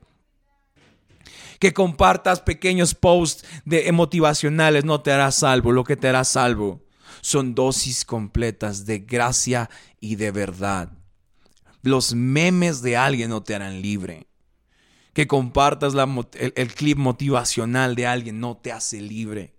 Que 1.60 1.74
compartas 1.74 2.42
pequeños 2.42 2.96
posts 2.96 3.46
de 3.66 3.92
motivacionales 3.92 4.84
no 4.84 5.02
te 5.02 5.12
hará 5.12 5.32
salvo. 5.32 5.72
Lo 5.72 5.84
que 5.84 5.96
te 5.96 6.08
hará 6.08 6.24
salvo 6.24 6.82
son 7.22 7.54
dosis 7.54 8.04
completas 8.04 8.86
de 8.86 9.00
gracia 9.00 9.70
y 10.00 10.16
de 10.16 10.32
verdad. 10.32 10.92
Los 11.84 12.14
memes 12.14 12.82
de 12.82 12.98
alguien 12.98 13.30
no 13.30 13.44
te 13.44 13.56
harán 13.56 13.82
libre. 13.82 14.28
Que 15.14 15.28
compartas 15.28 15.94
el 16.56 16.74
clip 16.74 16.98
motivacional 16.98 17.96
de 17.96 18.08
alguien 18.08 18.40
no 18.40 18.58
te 18.58 18.72
hace 18.72 19.02
libre 19.02 19.54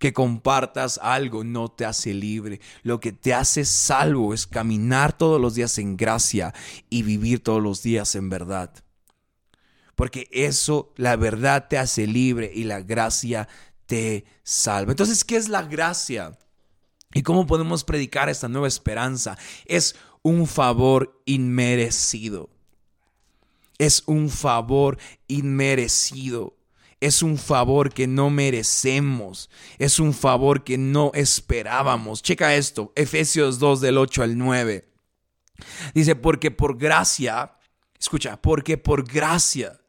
que 0.00 0.14
compartas 0.14 0.98
algo 1.02 1.44
no 1.44 1.68
te 1.68 1.84
hace 1.84 2.14
libre. 2.14 2.60
Lo 2.82 3.00
que 3.00 3.12
te 3.12 3.34
hace 3.34 3.66
salvo 3.66 4.32
es 4.32 4.46
caminar 4.46 5.16
todos 5.16 5.38
los 5.38 5.54
días 5.54 5.76
en 5.76 5.98
gracia 5.98 6.54
y 6.88 7.02
vivir 7.02 7.44
todos 7.44 7.62
los 7.62 7.82
días 7.82 8.14
en 8.14 8.30
verdad. 8.30 8.72
Porque 9.94 10.26
eso, 10.32 10.94
la 10.96 11.16
verdad 11.16 11.68
te 11.68 11.76
hace 11.76 12.06
libre 12.06 12.50
y 12.52 12.64
la 12.64 12.80
gracia 12.80 13.46
te 13.84 14.24
salva. 14.42 14.92
Entonces, 14.92 15.22
¿qué 15.22 15.36
es 15.36 15.50
la 15.50 15.62
gracia? 15.64 16.38
¿Y 17.12 17.22
cómo 17.22 17.46
podemos 17.46 17.84
predicar 17.84 18.30
esta 18.30 18.48
nueva 18.48 18.68
esperanza? 18.68 19.36
Es 19.66 19.96
un 20.22 20.46
favor 20.46 21.20
inmerecido. 21.26 22.48
Es 23.76 24.02
un 24.06 24.30
favor 24.30 24.96
inmerecido. 25.28 26.56
Es 27.00 27.22
un 27.22 27.38
favor 27.38 27.92
que 27.92 28.06
no 28.06 28.28
merecemos. 28.28 29.48
Es 29.78 29.98
un 29.98 30.12
favor 30.12 30.64
que 30.64 30.76
no 30.76 31.10
esperábamos. 31.14 32.22
Checa 32.22 32.54
esto, 32.54 32.92
Efesios 32.94 33.58
2 33.58 33.80
del 33.80 33.96
8 33.96 34.22
al 34.22 34.36
9. 34.36 34.86
Dice, 35.94 36.14
porque 36.14 36.50
por 36.50 36.76
gracia, 36.76 37.56
escucha, 37.98 38.40
porque 38.40 38.76
por 38.76 39.04
gracia 39.04 39.80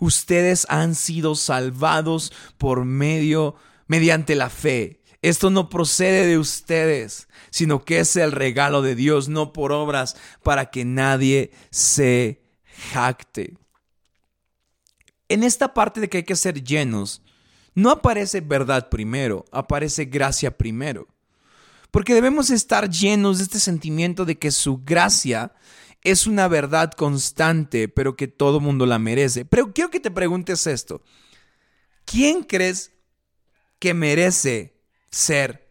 ustedes 0.00 0.66
han 0.68 0.94
sido 0.94 1.34
salvados 1.36 2.32
por 2.56 2.84
medio, 2.84 3.54
mediante 3.86 4.34
la 4.34 4.50
fe. 4.50 5.00
Esto 5.22 5.50
no 5.50 5.68
procede 5.68 6.26
de 6.26 6.38
ustedes, 6.38 7.28
sino 7.50 7.84
que 7.84 8.00
es 8.00 8.16
el 8.16 8.32
regalo 8.32 8.82
de 8.82 8.94
Dios, 8.94 9.28
no 9.28 9.52
por 9.52 9.72
obras, 9.72 10.16
para 10.42 10.70
que 10.70 10.84
nadie 10.84 11.52
se 11.70 12.42
jacte 12.92 13.56
en 15.28 15.42
esta 15.42 15.74
parte 15.74 16.00
de 16.00 16.08
que 16.08 16.18
hay 16.18 16.24
que 16.24 16.36
ser 16.36 16.62
llenos, 16.62 17.22
no 17.74 17.90
aparece 17.90 18.40
verdad 18.40 18.88
primero, 18.88 19.44
aparece 19.52 20.04
gracia 20.04 20.56
primero. 20.56 21.06
Porque 21.90 22.14
debemos 22.14 22.50
estar 22.50 22.90
llenos 22.90 23.38
de 23.38 23.44
este 23.44 23.60
sentimiento 23.60 24.24
de 24.24 24.38
que 24.38 24.50
su 24.50 24.82
gracia 24.84 25.52
es 26.02 26.26
una 26.26 26.48
verdad 26.48 26.92
constante, 26.92 27.88
pero 27.88 28.16
que 28.16 28.28
todo 28.28 28.60
mundo 28.60 28.86
la 28.86 28.98
merece. 28.98 29.44
Pero 29.44 29.72
quiero 29.72 29.90
que 29.90 30.00
te 30.00 30.10
preguntes 30.10 30.66
esto. 30.66 31.02
¿Quién 32.04 32.42
crees 32.42 32.92
que 33.78 33.94
merece 33.94 34.74
ser, 35.10 35.70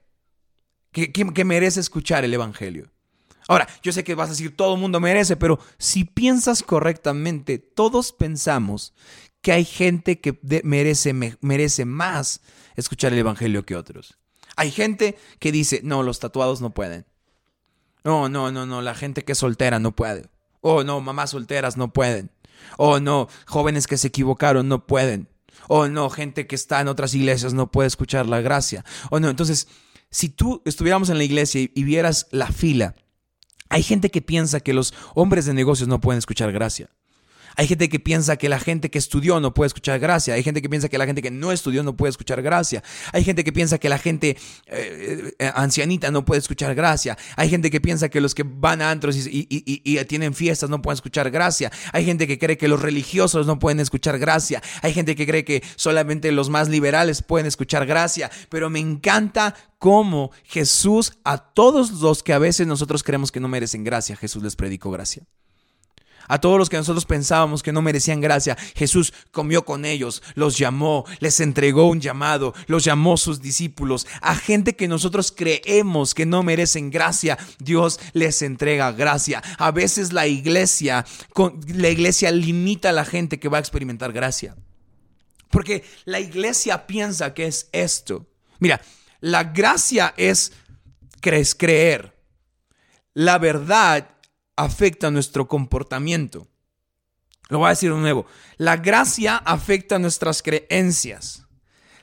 que, 0.91 1.45
merece 1.45 1.79
escuchar 1.79 2.23
el 2.25 2.33
Evangelio? 2.33 2.91
Ahora, 3.47 3.67
yo 3.81 3.91
sé 3.93 4.03
que 4.03 4.15
vas 4.15 4.27
a 4.27 4.33
decir 4.33 4.55
todo 4.55 4.75
el 4.75 4.81
mundo 4.81 4.99
merece, 4.99 5.37
pero 5.37 5.59
si 5.77 6.03
piensas 6.03 6.63
correctamente, 6.63 7.59
todos 7.59 8.11
pensamos 8.11 8.93
que 9.41 9.51
hay 9.51 9.65
gente 9.65 10.19
que 10.19 10.39
merece, 10.63 11.13
merece 11.13 11.85
más 11.85 12.41
escuchar 12.75 13.13
el 13.13 13.19
Evangelio 13.19 13.65
que 13.65 13.75
otros. 13.75 14.17
Hay 14.55 14.71
gente 14.71 15.17
que 15.39 15.51
dice, 15.51 15.81
no, 15.83 16.03
los 16.03 16.19
tatuados 16.19 16.61
no 16.61 16.73
pueden. 16.73 17.05
No, 18.03 18.29
no, 18.29 18.51
no, 18.51 18.65
no, 18.65 18.81
la 18.81 18.95
gente 18.95 19.23
que 19.23 19.33
es 19.33 19.37
soltera 19.37 19.79
no 19.79 19.95
puede. 19.95 20.29
Oh, 20.61 20.83
no, 20.83 20.99
mamás 21.01 21.31
solteras 21.31 21.77
no 21.77 21.93
pueden. 21.93 22.31
Oh, 22.77 22.99
no, 22.99 23.27
jóvenes 23.45 23.87
que 23.87 23.97
se 23.97 24.07
equivocaron 24.07 24.67
no 24.67 24.85
pueden. 24.87 25.29
Oh, 25.67 25.87
no, 25.87 26.09
gente 26.09 26.47
que 26.47 26.55
está 26.55 26.81
en 26.81 26.87
otras 26.87 27.13
iglesias 27.13 27.53
no 27.53 27.71
puede 27.71 27.87
escuchar 27.87 28.25
la 28.25 28.41
gracia. 28.41 28.85
Oh, 29.09 29.19
no, 29.19 29.29
entonces, 29.29 29.67
si 30.09 30.29
tú 30.29 30.61
estuviéramos 30.65 31.09
en 31.09 31.17
la 31.17 31.23
iglesia 31.23 31.61
y 31.61 31.83
vieras 31.83 32.27
la 32.31 32.47
fila, 32.47 32.95
hay 33.69 33.83
gente 33.83 34.09
que 34.09 34.21
piensa 34.21 34.59
que 34.61 34.73
los 34.73 34.93
hombres 35.13 35.45
de 35.45 35.53
negocios 35.53 35.89
no 35.89 35.99
pueden 35.99 36.19
escuchar 36.19 36.51
gracia. 36.51 36.89
Hay 37.57 37.65
gente 37.65 37.89
que 37.89 37.99
piensa 37.99 38.37
que 38.37 38.49
la 38.49 38.59
gente 38.59 38.91
que 38.91 38.99
estudió 38.99 39.39
no 39.39 39.51
puede 39.51 39.67
escuchar 39.67 39.99
gracia. 39.99 40.35
Hay 40.35 40.43
gente 40.43 40.61
que 40.61 40.69
piensa 40.69 40.89
que 40.89 40.97
la 40.99 41.07
gente 41.07 41.23
que 41.23 41.31
no 41.31 41.51
estudió 41.51 41.81
no 41.81 41.97
puede 41.97 42.11
escuchar 42.11 42.43
gracia. 42.43 42.83
Hay 43.13 43.23
gente 43.23 43.43
que 43.43 43.51
piensa 43.51 43.79
que 43.79 43.89
la 43.89 43.97
gente 43.97 44.37
eh, 44.67 45.33
eh, 45.39 45.51
ancianita 45.55 46.11
no 46.11 46.23
puede 46.23 46.37
escuchar 46.37 46.75
gracia. 46.75 47.17
Hay 47.35 47.49
gente 47.49 47.71
que 47.71 47.81
piensa 47.81 48.09
que 48.09 48.21
los 48.21 48.35
que 48.35 48.43
van 48.43 48.83
a 48.83 48.91
antros 48.91 49.15
y, 49.17 49.47
tienen 50.07 50.35
fiestas 50.35 50.69
no 50.69 50.83
pueden 50.83 50.97
escuchar 50.97 51.31
gracia. 51.31 51.71
Hay 51.93 52.05
gente 52.05 52.27
que 52.27 52.37
cree 52.37 52.59
que 52.59 52.67
los 52.67 52.79
religiosos 52.79 53.47
no 53.47 53.57
pueden 53.57 53.79
escuchar 53.79 54.19
gracia. 54.19 54.61
Hay 54.83 54.93
gente 54.93 55.15
que 55.15 55.25
cree 55.25 55.43
que 55.43 55.63
solamente 55.77 56.31
los 56.31 56.49
más 56.49 56.69
liberales 56.69 57.23
pueden 57.23 57.47
escuchar 57.47 57.87
gracia. 57.87 58.29
Pero 58.49 58.69
me 58.69 58.79
encanta 58.79 59.55
cómo 59.79 60.29
Jesús 60.43 61.13
a 61.23 61.39
todos 61.39 61.89
los 62.01 62.21
que 62.21 62.33
a 62.33 62.39
veces 62.39 62.67
nosotros 62.67 63.01
creemos 63.01 63.31
que 63.31 63.39
no 63.39 63.47
merecen 63.47 63.83
gracia, 63.83 64.15
Jesús 64.15 64.43
les 64.43 64.55
predicó 64.55 64.91
gracia. 64.91 65.23
A 66.27 66.39
todos 66.39 66.57
los 66.57 66.69
que 66.69 66.77
nosotros 66.77 67.05
pensábamos 67.05 67.63
que 67.63 67.71
no 67.71 67.81
merecían 67.81 68.21
gracia, 68.21 68.57
Jesús 68.75 69.13
comió 69.31 69.65
con 69.65 69.85
ellos, 69.85 70.21
los 70.35 70.57
llamó, 70.57 71.05
les 71.19 71.39
entregó 71.39 71.87
un 71.87 72.01
llamado, 72.01 72.53
los 72.67 72.83
llamó 72.83 73.17
sus 73.17 73.41
discípulos. 73.41 74.07
A 74.21 74.35
gente 74.35 74.75
que 74.75 74.87
nosotros 74.87 75.33
creemos 75.35 76.13
que 76.13 76.25
no 76.25 76.43
merecen 76.43 76.89
gracia, 76.89 77.37
Dios 77.59 77.99
les 78.13 78.41
entrega 78.41 78.91
gracia. 78.91 79.41
A 79.57 79.71
veces 79.71 80.13
la 80.13 80.27
iglesia, 80.27 81.05
la 81.67 81.89
iglesia 81.89 82.31
limita 82.31 82.89
a 82.89 82.93
la 82.93 83.05
gente 83.05 83.39
que 83.39 83.49
va 83.49 83.57
a 83.57 83.61
experimentar 83.61 84.11
gracia. 84.11 84.55
Porque 85.49 85.85
la 86.05 86.19
iglesia 86.19 86.87
piensa 86.87 87.33
que 87.33 87.47
es 87.47 87.69
esto. 87.71 88.27
Mira, 88.59 88.81
la 89.21 89.45
gracia 89.45 90.13
es 90.17 90.51
creer. 91.57 92.13
La 93.13 93.37
verdad 93.39 94.16
afecta 94.57 95.09
nuestro 95.11 95.47
comportamiento. 95.47 96.47
Lo 97.49 97.59
voy 97.59 97.67
a 97.67 97.69
decir 97.69 97.93
de 97.93 97.99
nuevo. 97.99 98.25
La 98.57 98.77
gracia 98.77 99.37
afecta 99.37 99.99
nuestras 99.99 100.41
creencias. 100.41 101.45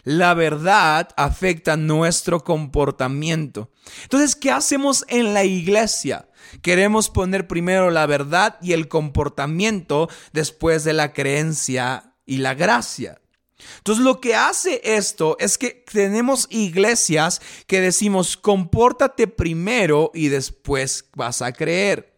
La 0.05 0.35
verdad 0.35 1.09
afecta 1.17 1.77
nuestro 1.77 2.45
comportamiento. 2.45 3.71
Entonces, 4.03 4.37
¿qué 4.37 4.51
hacemos 4.51 5.05
en 5.09 5.35
la 5.35 5.45
iglesia? 5.45 6.29
Queremos 6.63 7.11
poner 7.11 7.47
primero 7.47 7.91
la 7.91 8.07
verdad 8.07 8.59
y 8.63 8.73
el 8.73 8.89
comportamiento 8.89 10.09
después 10.33 10.85
de 10.85 10.93
la 10.93 11.13
creencia 11.13 12.15
y 12.27 12.39
la 12.39 12.55
gracia. 12.55 13.21
Entonces 13.79 14.05
lo 14.05 14.21
que 14.21 14.35
hace 14.35 14.81
esto 14.85 15.37
es 15.41 15.57
que 15.57 15.85
tenemos 15.91 16.49
iglesias 16.51 17.41
que 17.67 17.81
decimos 17.81 18.37
compórtate 18.37 19.27
primero 19.27 20.11
y 20.13 20.29
después 20.29 21.09
vas 21.15 21.41
a 21.41 21.53
creer. 21.53 22.13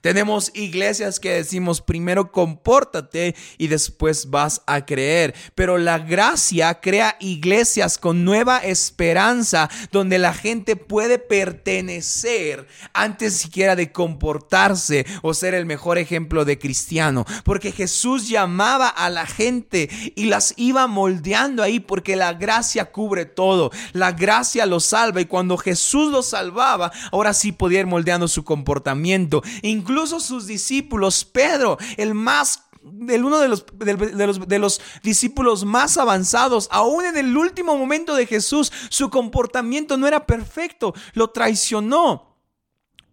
Tenemos 0.00 0.50
iglesias 0.54 1.20
que 1.20 1.30
decimos 1.30 1.80
primero 1.80 2.32
compórtate 2.32 3.34
y 3.58 3.68
después 3.68 4.30
vas 4.30 4.62
a 4.66 4.84
creer. 4.84 5.34
Pero 5.54 5.78
la 5.78 5.98
gracia 5.98 6.80
crea 6.80 7.16
iglesias 7.20 7.98
con 7.98 8.24
nueva 8.24 8.58
esperanza 8.58 9.68
donde 9.92 10.18
la 10.18 10.32
gente 10.32 10.76
puede 10.76 11.18
pertenecer 11.18 12.66
antes 12.92 13.36
siquiera 13.36 13.76
de 13.76 13.92
comportarse 13.92 15.06
o 15.22 15.34
ser 15.34 15.54
el 15.54 15.66
mejor 15.66 15.98
ejemplo 15.98 16.44
de 16.44 16.58
cristiano. 16.58 17.24
Porque 17.44 17.72
Jesús 17.72 18.28
llamaba 18.28 18.88
a 18.88 19.10
la 19.10 19.26
gente 19.26 19.88
y 20.14 20.26
las 20.26 20.54
iba 20.56 20.86
moldeando 20.86 21.62
ahí 21.62 21.80
porque 21.80 22.16
la 22.16 22.32
gracia 22.32 22.86
cubre 22.86 23.24
todo. 23.24 23.70
La 23.92 24.12
gracia 24.12 24.66
los 24.66 24.84
salva 24.86 25.20
y 25.20 25.26
cuando 25.26 25.56
Jesús 25.56 26.10
los 26.10 26.26
salvaba, 26.26 26.92
ahora 27.12 27.34
sí 27.34 27.52
podía 27.52 27.80
ir 27.80 27.86
moldeando 27.86 28.28
su 28.28 28.44
comportamiento. 28.44 29.42
Incluso 29.76 30.20
sus 30.20 30.46
discípulos, 30.46 31.24
Pedro, 31.24 31.78
el 31.96 32.14
más 32.14 32.62
el 33.08 33.24
uno 33.24 33.40
de 33.40 33.48
los, 33.48 33.66
de, 33.74 34.26
los, 34.26 34.48
de 34.48 34.58
los 34.58 34.80
discípulos 35.02 35.64
más 35.64 35.98
avanzados, 35.98 36.68
aún 36.70 37.04
en 37.04 37.16
el 37.16 37.36
último 37.36 37.76
momento 37.76 38.14
de 38.14 38.26
Jesús, 38.26 38.72
su 38.90 39.10
comportamiento 39.10 39.96
no 39.96 40.06
era 40.06 40.24
perfecto, 40.24 40.94
lo 41.14 41.30
traicionó. 41.30 42.36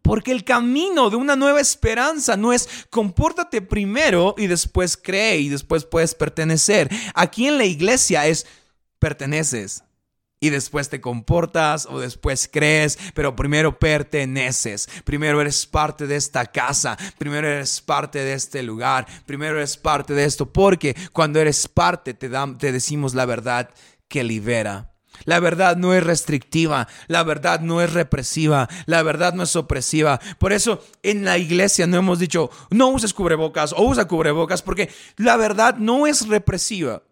Porque 0.03 0.31
el 0.31 0.43
camino 0.43 1.09
de 1.09 1.15
una 1.15 1.35
nueva 1.35 1.61
esperanza 1.61 2.37
no 2.37 2.53
es 2.53 2.69
compórtate 2.89 3.61
primero 3.61 4.35
y 4.37 4.47
después 4.47 4.97
cree 4.97 5.39
y 5.39 5.49
después 5.49 5.85
puedes 5.85 6.13
pertenecer. 6.13 6.89
Aquí 7.15 7.47
en 7.47 7.57
la 7.57 7.65
iglesia 7.65 8.27
es 8.27 8.45
perteneces 8.99 9.83
y 10.43 10.49
después 10.49 10.89
te 10.89 10.99
comportas 10.99 11.87
o 11.89 12.01
después 12.01 12.49
crees, 12.51 12.99
pero 13.13 13.33
primero 13.33 13.79
perteneces, 13.79 14.89
primero 15.05 15.39
eres 15.39 15.65
parte 15.65 16.05
de 16.05 16.17
esta 16.17 16.47
casa, 16.47 16.97
primero 17.17 17.47
eres 17.47 17.79
parte 17.79 18.19
de 18.19 18.33
este 18.33 18.61
lugar, 18.61 19.07
primero 19.25 19.55
eres 19.55 19.77
parte 19.77 20.13
de 20.13 20.25
esto, 20.25 20.51
porque 20.51 20.97
cuando 21.13 21.39
eres 21.39 21.69
parte 21.69 22.13
te, 22.13 22.29
te 22.59 22.71
decimos 22.73 23.13
la 23.13 23.25
verdad 23.25 23.69
que 24.09 24.25
libera. 24.25 24.91
La 25.23 25.39
verdad 25.39 25.77
no 25.77 25.93
es 25.93 26.03
restrictiva, 26.03 26.89
la 27.07 27.23
verdad 27.23 27.61
no 27.61 27.81
es 27.81 27.93
represiva, 27.93 28.67
la 28.85 29.01
verdad 29.01 29.33
no 29.33 29.43
es 29.43 29.55
opresiva. 29.55 30.19
Por 30.39 30.51
eso 30.51 30.83
en 31.03 31.23
la 31.23 31.37
iglesia 31.37 31.87
no 31.87 31.95
hemos 31.95 32.19
dicho, 32.19 32.49
no 32.69 32.89
uses 32.89 33.13
cubrebocas 33.13 33.71
o 33.71 33.83
usa 33.83 34.09
cubrebocas, 34.09 34.61
porque 34.61 34.89
la 35.15 35.37
verdad 35.37 35.77
no 35.77 36.05
es 36.05 36.27
represiva, 36.27 37.03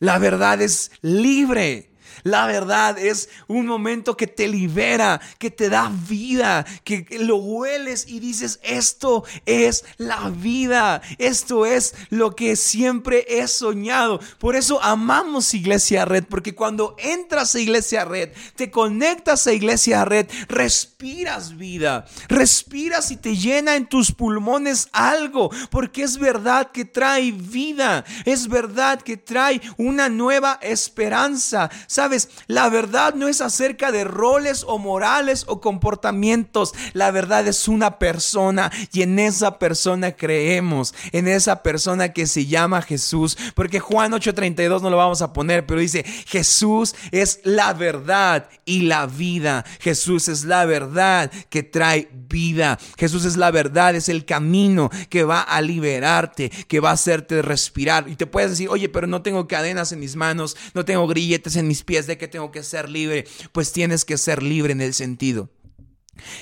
la 0.00 0.18
verdad 0.18 0.60
es 0.60 0.90
libre. 1.02 1.89
La 2.22 2.46
verdad 2.46 2.98
es 2.98 3.28
un 3.48 3.66
momento 3.66 4.16
que 4.16 4.26
te 4.26 4.48
libera, 4.48 5.20
que 5.38 5.50
te 5.50 5.68
da 5.68 5.90
vida, 6.08 6.64
que 6.84 7.06
lo 7.20 7.36
hueles 7.36 8.06
y 8.08 8.20
dices, 8.20 8.60
esto 8.62 9.24
es 9.46 9.84
la 9.96 10.30
vida, 10.30 11.02
esto 11.18 11.66
es 11.66 11.94
lo 12.10 12.34
que 12.34 12.56
siempre 12.56 13.26
he 13.28 13.46
soñado. 13.48 14.20
Por 14.38 14.56
eso 14.56 14.82
amamos 14.82 15.54
Iglesia 15.54 16.04
Red, 16.04 16.24
porque 16.28 16.54
cuando 16.54 16.96
entras 16.98 17.54
a 17.54 17.60
Iglesia 17.60 18.04
Red, 18.04 18.30
te 18.56 18.70
conectas 18.70 19.46
a 19.46 19.52
Iglesia 19.52 20.04
Red, 20.04 20.28
respiras 20.48 21.56
vida, 21.56 22.06
respiras 22.28 23.10
y 23.10 23.16
te 23.16 23.36
llena 23.36 23.76
en 23.76 23.86
tus 23.86 24.12
pulmones 24.12 24.88
algo, 24.92 25.50
porque 25.70 26.02
es 26.02 26.18
verdad 26.18 26.70
que 26.72 26.84
trae 26.84 27.32
vida, 27.32 28.04
es 28.24 28.48
verdad 28.48 29.00
que 29.00 29.16
trae 29.16 29.60
una 29.76 30.08
nueva 30.08 30.58
esperanza. 30.62 31.70
¿Sabes? 32.00 32.30
La 32.46 32.70
verdad 32.70 33.12
no 33.12 33.28
es 33.28 33.42
acerca 33.42 33.92
de 33.92 34.04
roles 34.04 34.64
o 34.66 34.78
morales 34.78 35.44
o 35.48 35.60
comportamientos. 35.60 36.72
La 36.94 37.10
verdad 37.10 37.46
es 37.46 37.68
una 37.68 37.98
persona 37.98 38.72
y 38.90 39.02
en 39.02 39.18
esa 39.18 39.58
persona 39.58 40.12
creemos, 40.12 40.94
en 41.12 41.28
esa 41.28 41.62
persona 41.62 42.14
que 42.14 42.26
se 42.26 42.46
llama 42.46 42.80
Jesús. 42.80 43.36
Porque 43.54 43.80
Juan 43.80 44.12
8:32 44.12 44.80
no 44.80 44.88
lo 44.88 44.96
vamos 44.96 45.20
a 45.20 45.34
poner, 45.34 45.66
pero 45.66 45.78
dice, 45.78 46.02
Jesús 46.04 46.94
es 47.10 47.40
la 47.44 47.74
verdad 47.74 48.48
y 48.64 48.84
la 48.84 49.04
vida. 49.04 49.66
Jesús 49.80 50.28
es 50.28 50.44
la 50.44 50.64
verdad 50.64 51.30
que 51.50 51.62
trae 51.62 52.08
vida. 52.30 52.78
Jesús 52.96 53.26
es 53.26 53.36
la 53.36 53.50
verdad, 53.50 53.94
es 53.94 54.08
el 54.08 54.24
camino 54.24 54.88
que 55.10 55.24
va 55.24 55.42
a 55.42 55.60
liberarte, 55.60 56.48
que 56.48 56.80
va 56.80 56.90
a 56.90 56.94
hacerte 56.94 57.42
respirar. 57.42 58.08
Y 58.08 58.16
te 58.16 58.26
puedes 58.26 58.52
decir, 58.52 58.70
oye, 58.70 58.88
pero 58.88 59.06
no 59.06 59.20
tengo 59.20 59.46
cadenas 59.46 59.92
en 59.92 60.00
mis 60.00 60.16
manos, 60.16 60.56
no 60.72 60.86
tengo 60.86 61.06
grilletes 61.06 61.56
en 61.56 61.68
mis 61.68 61.82
¿de 61.90 62.16
que 62.16 62.28
tengo 62.28 62.50
que 62.50 62.62
ser 62.62 62.88
libre? 62.88 63.26
Pues 63.52 63.72
tienes 63.72 64.04
que 64.04 64.16
ser 64.16 64.42
libre 64.42 64.72
en 64.72 64.80
el 64.80 64.94
sentido 64.94 65.50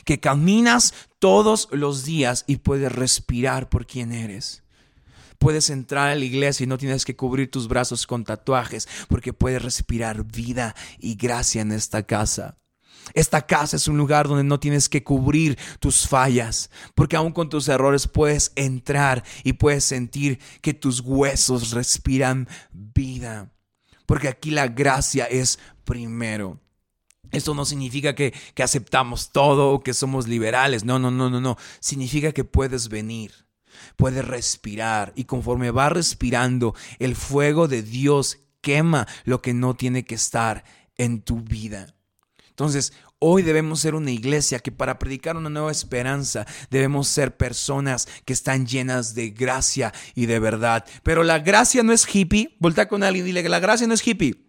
que 0.05 0.21
caminas 0.21 0.95
todos 1.19 1.69
los 1.73 2.05
días 2.05 2.45
y 2.47 2.57
puedes 2.57 2.93
respirar 2.93 3.69
por 3.69 3.87
quien 3.87 4.13
eres. 4.13 4.63
Puedes 5.39 5.71
entrar 5.71 6.09
a 6.09 6.17
la 6.17 6.25
iglesia 6.25 6.65
y 6.65 6.67
no 6.67 6.79
tienes 6.79 7.05
que 7.05 7.17
cubrir 7.17 7.51
tus 7.51 7.69
brazos 7.69 8.07
con 8.07 8.25
tatuajes 8.25 8.89
porque 9.09 9.33
puedes 9.33 9.63
respirar 9.63 10.25
vida 10.25 10.75
y 10.99 11.15
gracia 11.15 11.63
en 11.63 11.73
esta 11.73 12.03
casa. 12.03 12.59
Esta 13.15 13.47
casa 13.47 13.77
es 13.77 13.89
un 13.89 13.97
lugar 13.97 14.29
donde 14.29 14.45
no 14.45 14.61
tienes 14.61 14.89
que 14.89 15.03
cubrir 15.03 15.57
tus 15.79 16.07
fallas, 16.07 16.71
porque 16.95 17.17
aún 17.17 17.33
con 17.33 17.49
tus 17.49 17.69
errores 17.69 18.07
puedes 18.07 18.53
entrar 18.55 19.25
y 19.45 19.55
puedes 19.55 19.85
sentir 19.85 20.41
que 20.61 20.75
tus 20.75 21.01
huesos 21.01 21.71
respiran 21.71 22.49
vida 22.73 23.51
porque 24.09 24.29
aquí 24.29 24.51
la 24.51 24.69
gracia 24.69 25.27
es 25.27 25.59
primero. 25.85 26.59
Esto 27.31 27.55
no 27.55 27.67
significa 27.67 28.15
que, 28.15 28.33
que 28.55 28.63
aceptamos 28.63 29.33
todo 29.33 29.71
o 29.71 29.81
que 29.81 29.93
somos 29.93 30.27
liberales. 30.27 30.83
No, 30.83 30.99
no, 30.99 31.11
no, 31.11 31.29
no, 31.29 31.43
no. 31.43 31.59
Significa 31.79 32.33
que 32.33 32.43
puedes 32.43 32.89
venir, 32.89 33.33
puedes 33.97 34.25
respirar 34.25 35.13
y 35.15 35.25
conforme 35.25 35.71
vas 35.71 35.93
respirando, 35.93 36.75
el 36.99 37.17
fuego 37.17 37.69
de 37.69 37.83
Dios 37.83 38.39
quema 38.63 39.07
lo 39.25 39.43
que 39.43 39.53
no 39.53 39.75
tiene 39.75 40.07
que 40.07 40.15
estar 40.15 40.65
en 40.97 41.21
tu 41.21 41.43
vida. 41.43 41.95
Entonces, 42.59 42.93
Hoy 43.21 43.43
debemos 43.43 43.81
ser 43.81 43.97
una 43.97 44.13
iglesia 44.13 44.61
que 44.61 44.71
para 44.71 45.01
predicar 45.01 45.37
una 45.37 45.51
nueva 45.51 45.73
esperanza 45.73 46.47
debemos 46.71 47.09
ser 47.09 47.37
personas 47.37 48.07
que 48.25 48.33
están 48.33 48.65
llenas 48.65 49.17
de 49.17 49.31
gracia 49.31 49.93
y 50.15 50.27
de 50.27 50.39
verdad. 50.39 50.85
Pero 51.03 51.25
la 51.25 51.41
gracia 51.41 51.83
no 51.83 51.93
es 51.93 52.07
hippie. 52.15 52.57
Voltea 52.61 52.87
con 52.87 53.03
alguien 53.03 53.25
y 53.25 53.27
dile 53.27 53.43
que 53.43 53.49
la 53.49 53.59
gracia 53.59 53.89
no 53.89 53.95
es 53.95 54.07
hippie. 54.07 54.47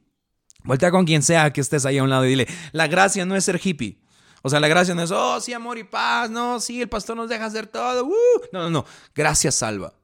Voltea 0.63 0.91
con 0.91 1.05
quien 1.05 1.23
sea 1.23 1.51
que 1.51 1.61
estés 1.61 1.83
ahí 1.87 1.97
a 1.97 2.03
un 2.03 2.11
lado 2.11 2.25
y 2.25 2.29
dile, 2.29 2.47
la 2.73 2.85
gracia 2.85 3.25
no 3.25 3.35
es 3.35 3.45
ser 3.45 3.59
hippie. 3.63 4.03
O 4.43 4.51
sea, 4.51 4.59
la 4.59 4.67
gracia 4.67 4.93
no 4.93 5.01
es, 5.01 5.09
oh, 5.09 5.41
sí, 5.41 5.51
amor 5.51 5.79
y 5.79 5.83
paz, 5.83 6.29
no, 6.29 6.59
sí, 6.59 6.79
el 6.79 6.89
pastor 6.89 7.17
nos 7.17 7.27
deja 7.27 7.45
hacer 7.45 7.65
todo. 7.65 8.05
Uh". 8.05 8.13
No, 8.53 8.61
no, 8.61 8.69
no. 8.69 8.85
Gracia 9.15 9.51
salva 9.51 9.95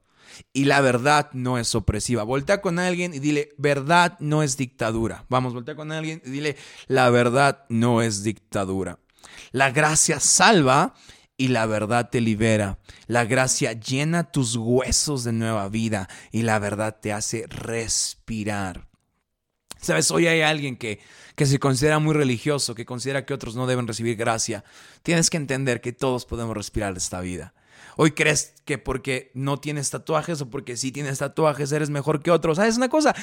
y 0.52 0.64
la 0.64 0.80
verdad 0.80 1.30
no 1.32 1.58
es 1.58 1.74
opresiva. 1.74 2.22
Voltea 2.22 2.60
con 2.60 2.78
alguien 2.78 3.14
y 3.14 3.18
dile, 3.18 3.54
verdad 3.58 4.16
no 4.20 4.42
es 4.42 4.56
dictadura. 4.56 5.24
Vamos, 5.28 5.54
voltea 5.54 5.76
con 5.76 5.92
alguien 5.92 6.22
y 6.24 6.30
dile, 6.30 6.56
la 6.86 7.10
verdad 7.10 7.64
no 7.68 8.02
es 8.02 8.22
dictadura. 8.22 8.98
La 9.52 9.70
gracia 9.70 10.20
salva 10.20 10.94
y 11.36 11.48
la 11.48 11.66
verdad 11.66 12.10
te 12.10 12.20
libera. 12.20 12.78
La 13.06 13.24
gracia 13.24 13.72
llena 13.72 14.30
tus 14.30 14.56
huesos 14.56 15.24
de 15.24 15.32
nueva 15.32 15.68
vida 15.68 16.08
y 16.32 16.42
la 16.42 16.58
verdad 16.58 16.98
te 17.00 17.12
hace 17.12 17.46
respirar. 17.48 18.88
Sabes, 19.80 20.10
hoy 20.10 20.26
hay 20.26 20.40
alguien 20.40 20.76
que, 20.76 21.00
que 21.36 21.46
se 21.46 21.58
considera 21.58 21.98
muy 21.98 22.14
religioso, 22.14 22.74
que 22.74 22.86
considera 22.86 23.26
que 23.26 23.34
otros 23.34 23.54
no 23.54 23.66
deben 23.66 23.86
recibir 23.86 24.16
gracia. 24.16 24.64
Tienes 25.02 25.30
que 25.30 25.36
entender 25.36 25.80
que 25.80 25.92
todos 25.92 26.24
podemos 26.24 26.56
respirar 26.56 26.96
esta 26.96 27.20
vida 27.20 27.54
Hoy 27.96 28.12
crees 28.12 28.54
que 28.64 28.78
porque 28.78 29.30
no 29.34 29.58
tienes 29.58 29.90
tatuajes 29.90 30.40
o 30.40 30.50
porque 30.50 30.76
sí 30.76 30.92
tienes 30.92 31.18
tatuajes 31.18 31.72
eres 31.72 31.90
mejor 31.90 32.22
que 32.22 32.30
otros. 32.30 32.56
¿Sabes 32.56 32.76
una 32.76 32.88
cosa? 32.88 33.14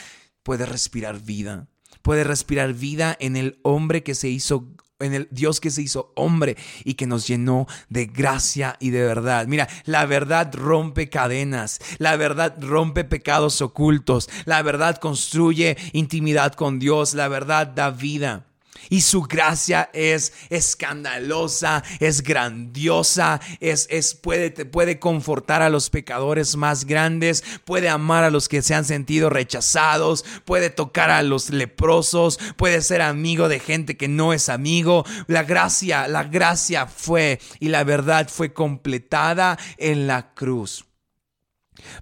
Puedes 0.44 0.68
respirar 0.68 1.20
vida. 1.20 1.68
Puedes 2.02 2.28
respirar 2.28 2.74
vida 2.74 3.16
en 3.20 3.36
el 3.36 3.60
hombre 3.64 4.04
que 4.04 4.16
se 4.16 4.30
hizo 4.30 4.68
en 5.00 5.14
el 5.14 5.28
Dios 5.32 5.60
que 5.60 5.70
se 5.70 5.82
hizo 5.82 6.14
hombre 6.16 6.56
y 6.84 6.94
que 6.94 7.08
nos 7.08 7.28
llenó 7.28 7.68
de 7.90 8.06
gracia 8.06 8.78
y 8.80 8.92
de 8.92 9.04
verdad. 9.04 9.48
Mira, 9.48 9.68
la 9.86 10.06
verdad 10.06 10.54
rompe 10.54 11.10
cadenas, 11.10 11.80
la 11.98 12.16
verdad 12.16 12.56
rompe 12.62 13.04
pecados 13.04 13.62
ocultos, 13.62 14.30
la 14.46 14.62
verdad 14.62 14.98
construye 14.98 15.78
intimidad 15.92 16.54
con 16.54 16.80
Dios, 16.80 17.14
la 17.14 17.28
verdad 17.28 17.68
da 17.68 17.90
vida. 17.90 18.46
Y 18.90 19.02
su 19.02 19.24
gracia 19.24 19.90
es 19.94 20.34
escandalosa, 20.50 21.84
es 22.00 22.24
grandiosa, 22.24 23.40
es, 23.60 23.88
es 23.90 24.14
puede, 24.14 24.52
puede 24.66 25.00
confortar 25.00 25.62
a 25.62 25.70
los 25.70 25.90
pecadores 25.90 26.56
más 26.56 26.86
grandes, 26.86 27.44
puede 27.66 27.90
amar 27.90 28.24
a 28.24 28.32
los 28.32 28.50
que 28.50 28.62
se 28.62 28.76
han 28.76 28.86
sentido 28.86 29.30
rechazados, 29.30 30.26
puede 30.46 30.70
tocar 30.70 31.10
a 31.10 31.24
los 31.24 31.50
leprosos, 31.50 32.40
puede 32.58 32.82
ser 32.82 33.02
amigo 33.02 33.48
de 33.48 33.60
gente 33.60 33.98
que 33.98 34.08
no 34.08 34.34
es 34.34 34.50
amigo. 34.50 35.06
La 35.28 35.44
gracia, 35.44 36.08
la 36.08 36.24
gracia 36.24 36.88
fue 36.88 37.40
y 37.60 37.70
la 37.70 37.84
verdad 37.84 38.30
fue 38.30 38.54
completada 38.54 39.58
en 39.78 40.08
la 40.08 40.34
cruz. 40.34 40.86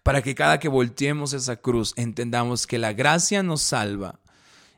Para 0.04 0.22
que 0.22 0.36
cada 0.36 0.60
que 0.60 0.68
volteemos 0.68 1.34
esa 1.34 1.58
cruz 1.58 1.94
entendamos 1.96 2.68
que 2.68 2.78
la 2.78 2.94
gracia 2.94 3.44
nos 3.44 3.62
salva 3.62 4.20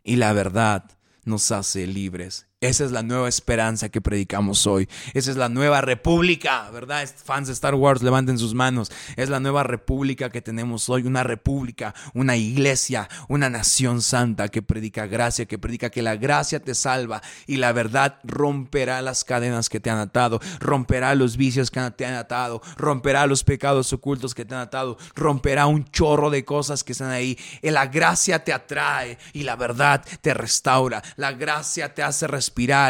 y 0.04 0.18
la 0.18 0.34
verdad 0.34 0.86
nos 1.26 1.52
hace 1.52 1.88
libres. 1.88 2.48
Esa 2.64 2.86
es 2.86 2.94
la 2.94 3.04
nueva 3.04 3.28
esperanza 3.28 3.90
que 3.90 4.00
predicamos 4.00 4.66
hoy. 4.68 4.88
Esa 5.14 5.32
es 5.32 5.36
la 5.36 5.50
nueva 5.50 5.82
república, 5.82 6.70
¿verdad? 6.72 7.06
Fans 7.26 7.48
de 7.48 7.54
Star 7.54 7.76
Wars, 7.76 8.02
levanten 8.02 8.38
sus 8.38 8.54
manos. 8.54 8.90
Es 9.18 9.28
la 9.28 9.42
nueva 9.42 9.64
república 9.64 10.30
que 10.30 10.42
tenemos 10.42 10.88
hoy. 10.88 11.02
Una 11.06 11.24
república, 11.24 11.94
una 12.14 12.38
iglesia, 12.38 13.10
una 13.28 13.50
nación 13.50 14.02
santa 14.02 14.48
que 14.48 14.62
predica 14.62 15.08
gracia, 15.08 15.46
que 15.46 15.60
predica 15.60 15.90
que 15.90 16.02
la 16.02 16.16
gracia 16.16 16.62
te 16.62 16.74
salva 16.74 17.22
y 17.48 17.58
la 17.58 17.74
verdad 17.74 18.20
romperá 18.24 19.02
las 19.02 19.26
cadenas 19.26 19.68
que 19.68 19.82
te 19.82 19.90
han 19.90 20.00
atado, 20.00 20.40
romperá 20.62 21.16
los 21.16 21.36
vicios 21.36 21.70
que 21.70 21.82
te 21.92 22.06
han 22.06 22.14
atado, 22.14 22.62
romperá 22.78 23.28
los 23.28 23.44
pecados 23.44 23.92
ocultos 23.92 24.34
que 24.34 24.46
te 24.46 24.56
han 24.56 24.62
atado, 24.62 24.98
romperá 25.16 25.66
un 25.66 25.84
chorro 25.92 26.30
de 26.30 26.46
cosas 26.46 26.86
que 26.86 26.94
están 26.94 27.12
ahí. 27.12 27.38
La 27.62 27.88
gracia 27.88 28.42
te 28.42 28.54
atrae 28.54 29.18
y 29.34 29.44
la 29.44 29.58
verdad 29.58 30.02
te 30.22 30.34
restaura. 30.34 31.04
La 31.18 31.34
gracia 31.34 31.94
te 31.94 32.04
hace 32.04 32.26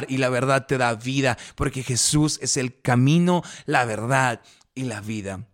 y 0.08 0.18
la 0.18 0.30
verdad 0.30 0.66
te 0.68 0.78
da 0.78 0.94
vida, 0.96 1.38
porque 1.56 1.84
Jesús 1.84 2.40
es 2.42 2.58
el 2.58 2.82
camino, 2.82 3.44
la 3.66 3.86
verdad 3.86 4.42
y 4.76 4.84
la 4.84 5.02
vida. 5.02 5.48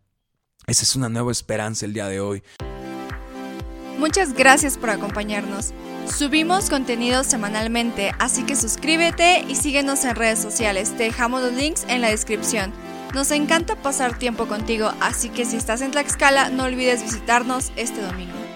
Esa 0.68 0.84
es 0.84 0.96
una 0.96 1.10
nueva 1.10 1.32
esperanza 1.32 1.86
el 1.86 1.94
día 1.94 2.08
de 2.08 2.20
hoy. 2.20 2.44
Muchas 3.98 4.34
gracias 4.34 4.78
por 4.78 4.90
acompañarnos. 4.90 5.74
Subimos 6.06 6.70
contenido 6.70 7.24
semanalmente, 7.24 8.14
así 8.18 8.44
que 8.44 8.56
suscríbete 8.56 9.46
y 9.48 9.56
síguenos 9.56 10.06
en 10.06 10.16
redes 10.16 10.40
sociales. 10.40 10.96
Te 10.96 11.04
dejamos 11.04 11.42
los 11.42 11.54
links 11.54 11.86
en 11.90 12.02
la 12.02 12.10
descripción. 12.10 12.72
Nos 13.14 13.32
encanta 13.32 13.76
pasar 13.76 14.18
tiempo 14.18 14.48
contigo, 14.48 14.94
así 15.02 15.30
que 15.30 15.46
si 15.46 15.58
estás 15.58 15.82
en 15.82 15.92
Tlaxcala 15.92 16.50
no 16.50 16.64
olvides 16.64 17.04
visitarnos 17.04 17.72
este 17.76 18.02
domingo. 18.02 18.49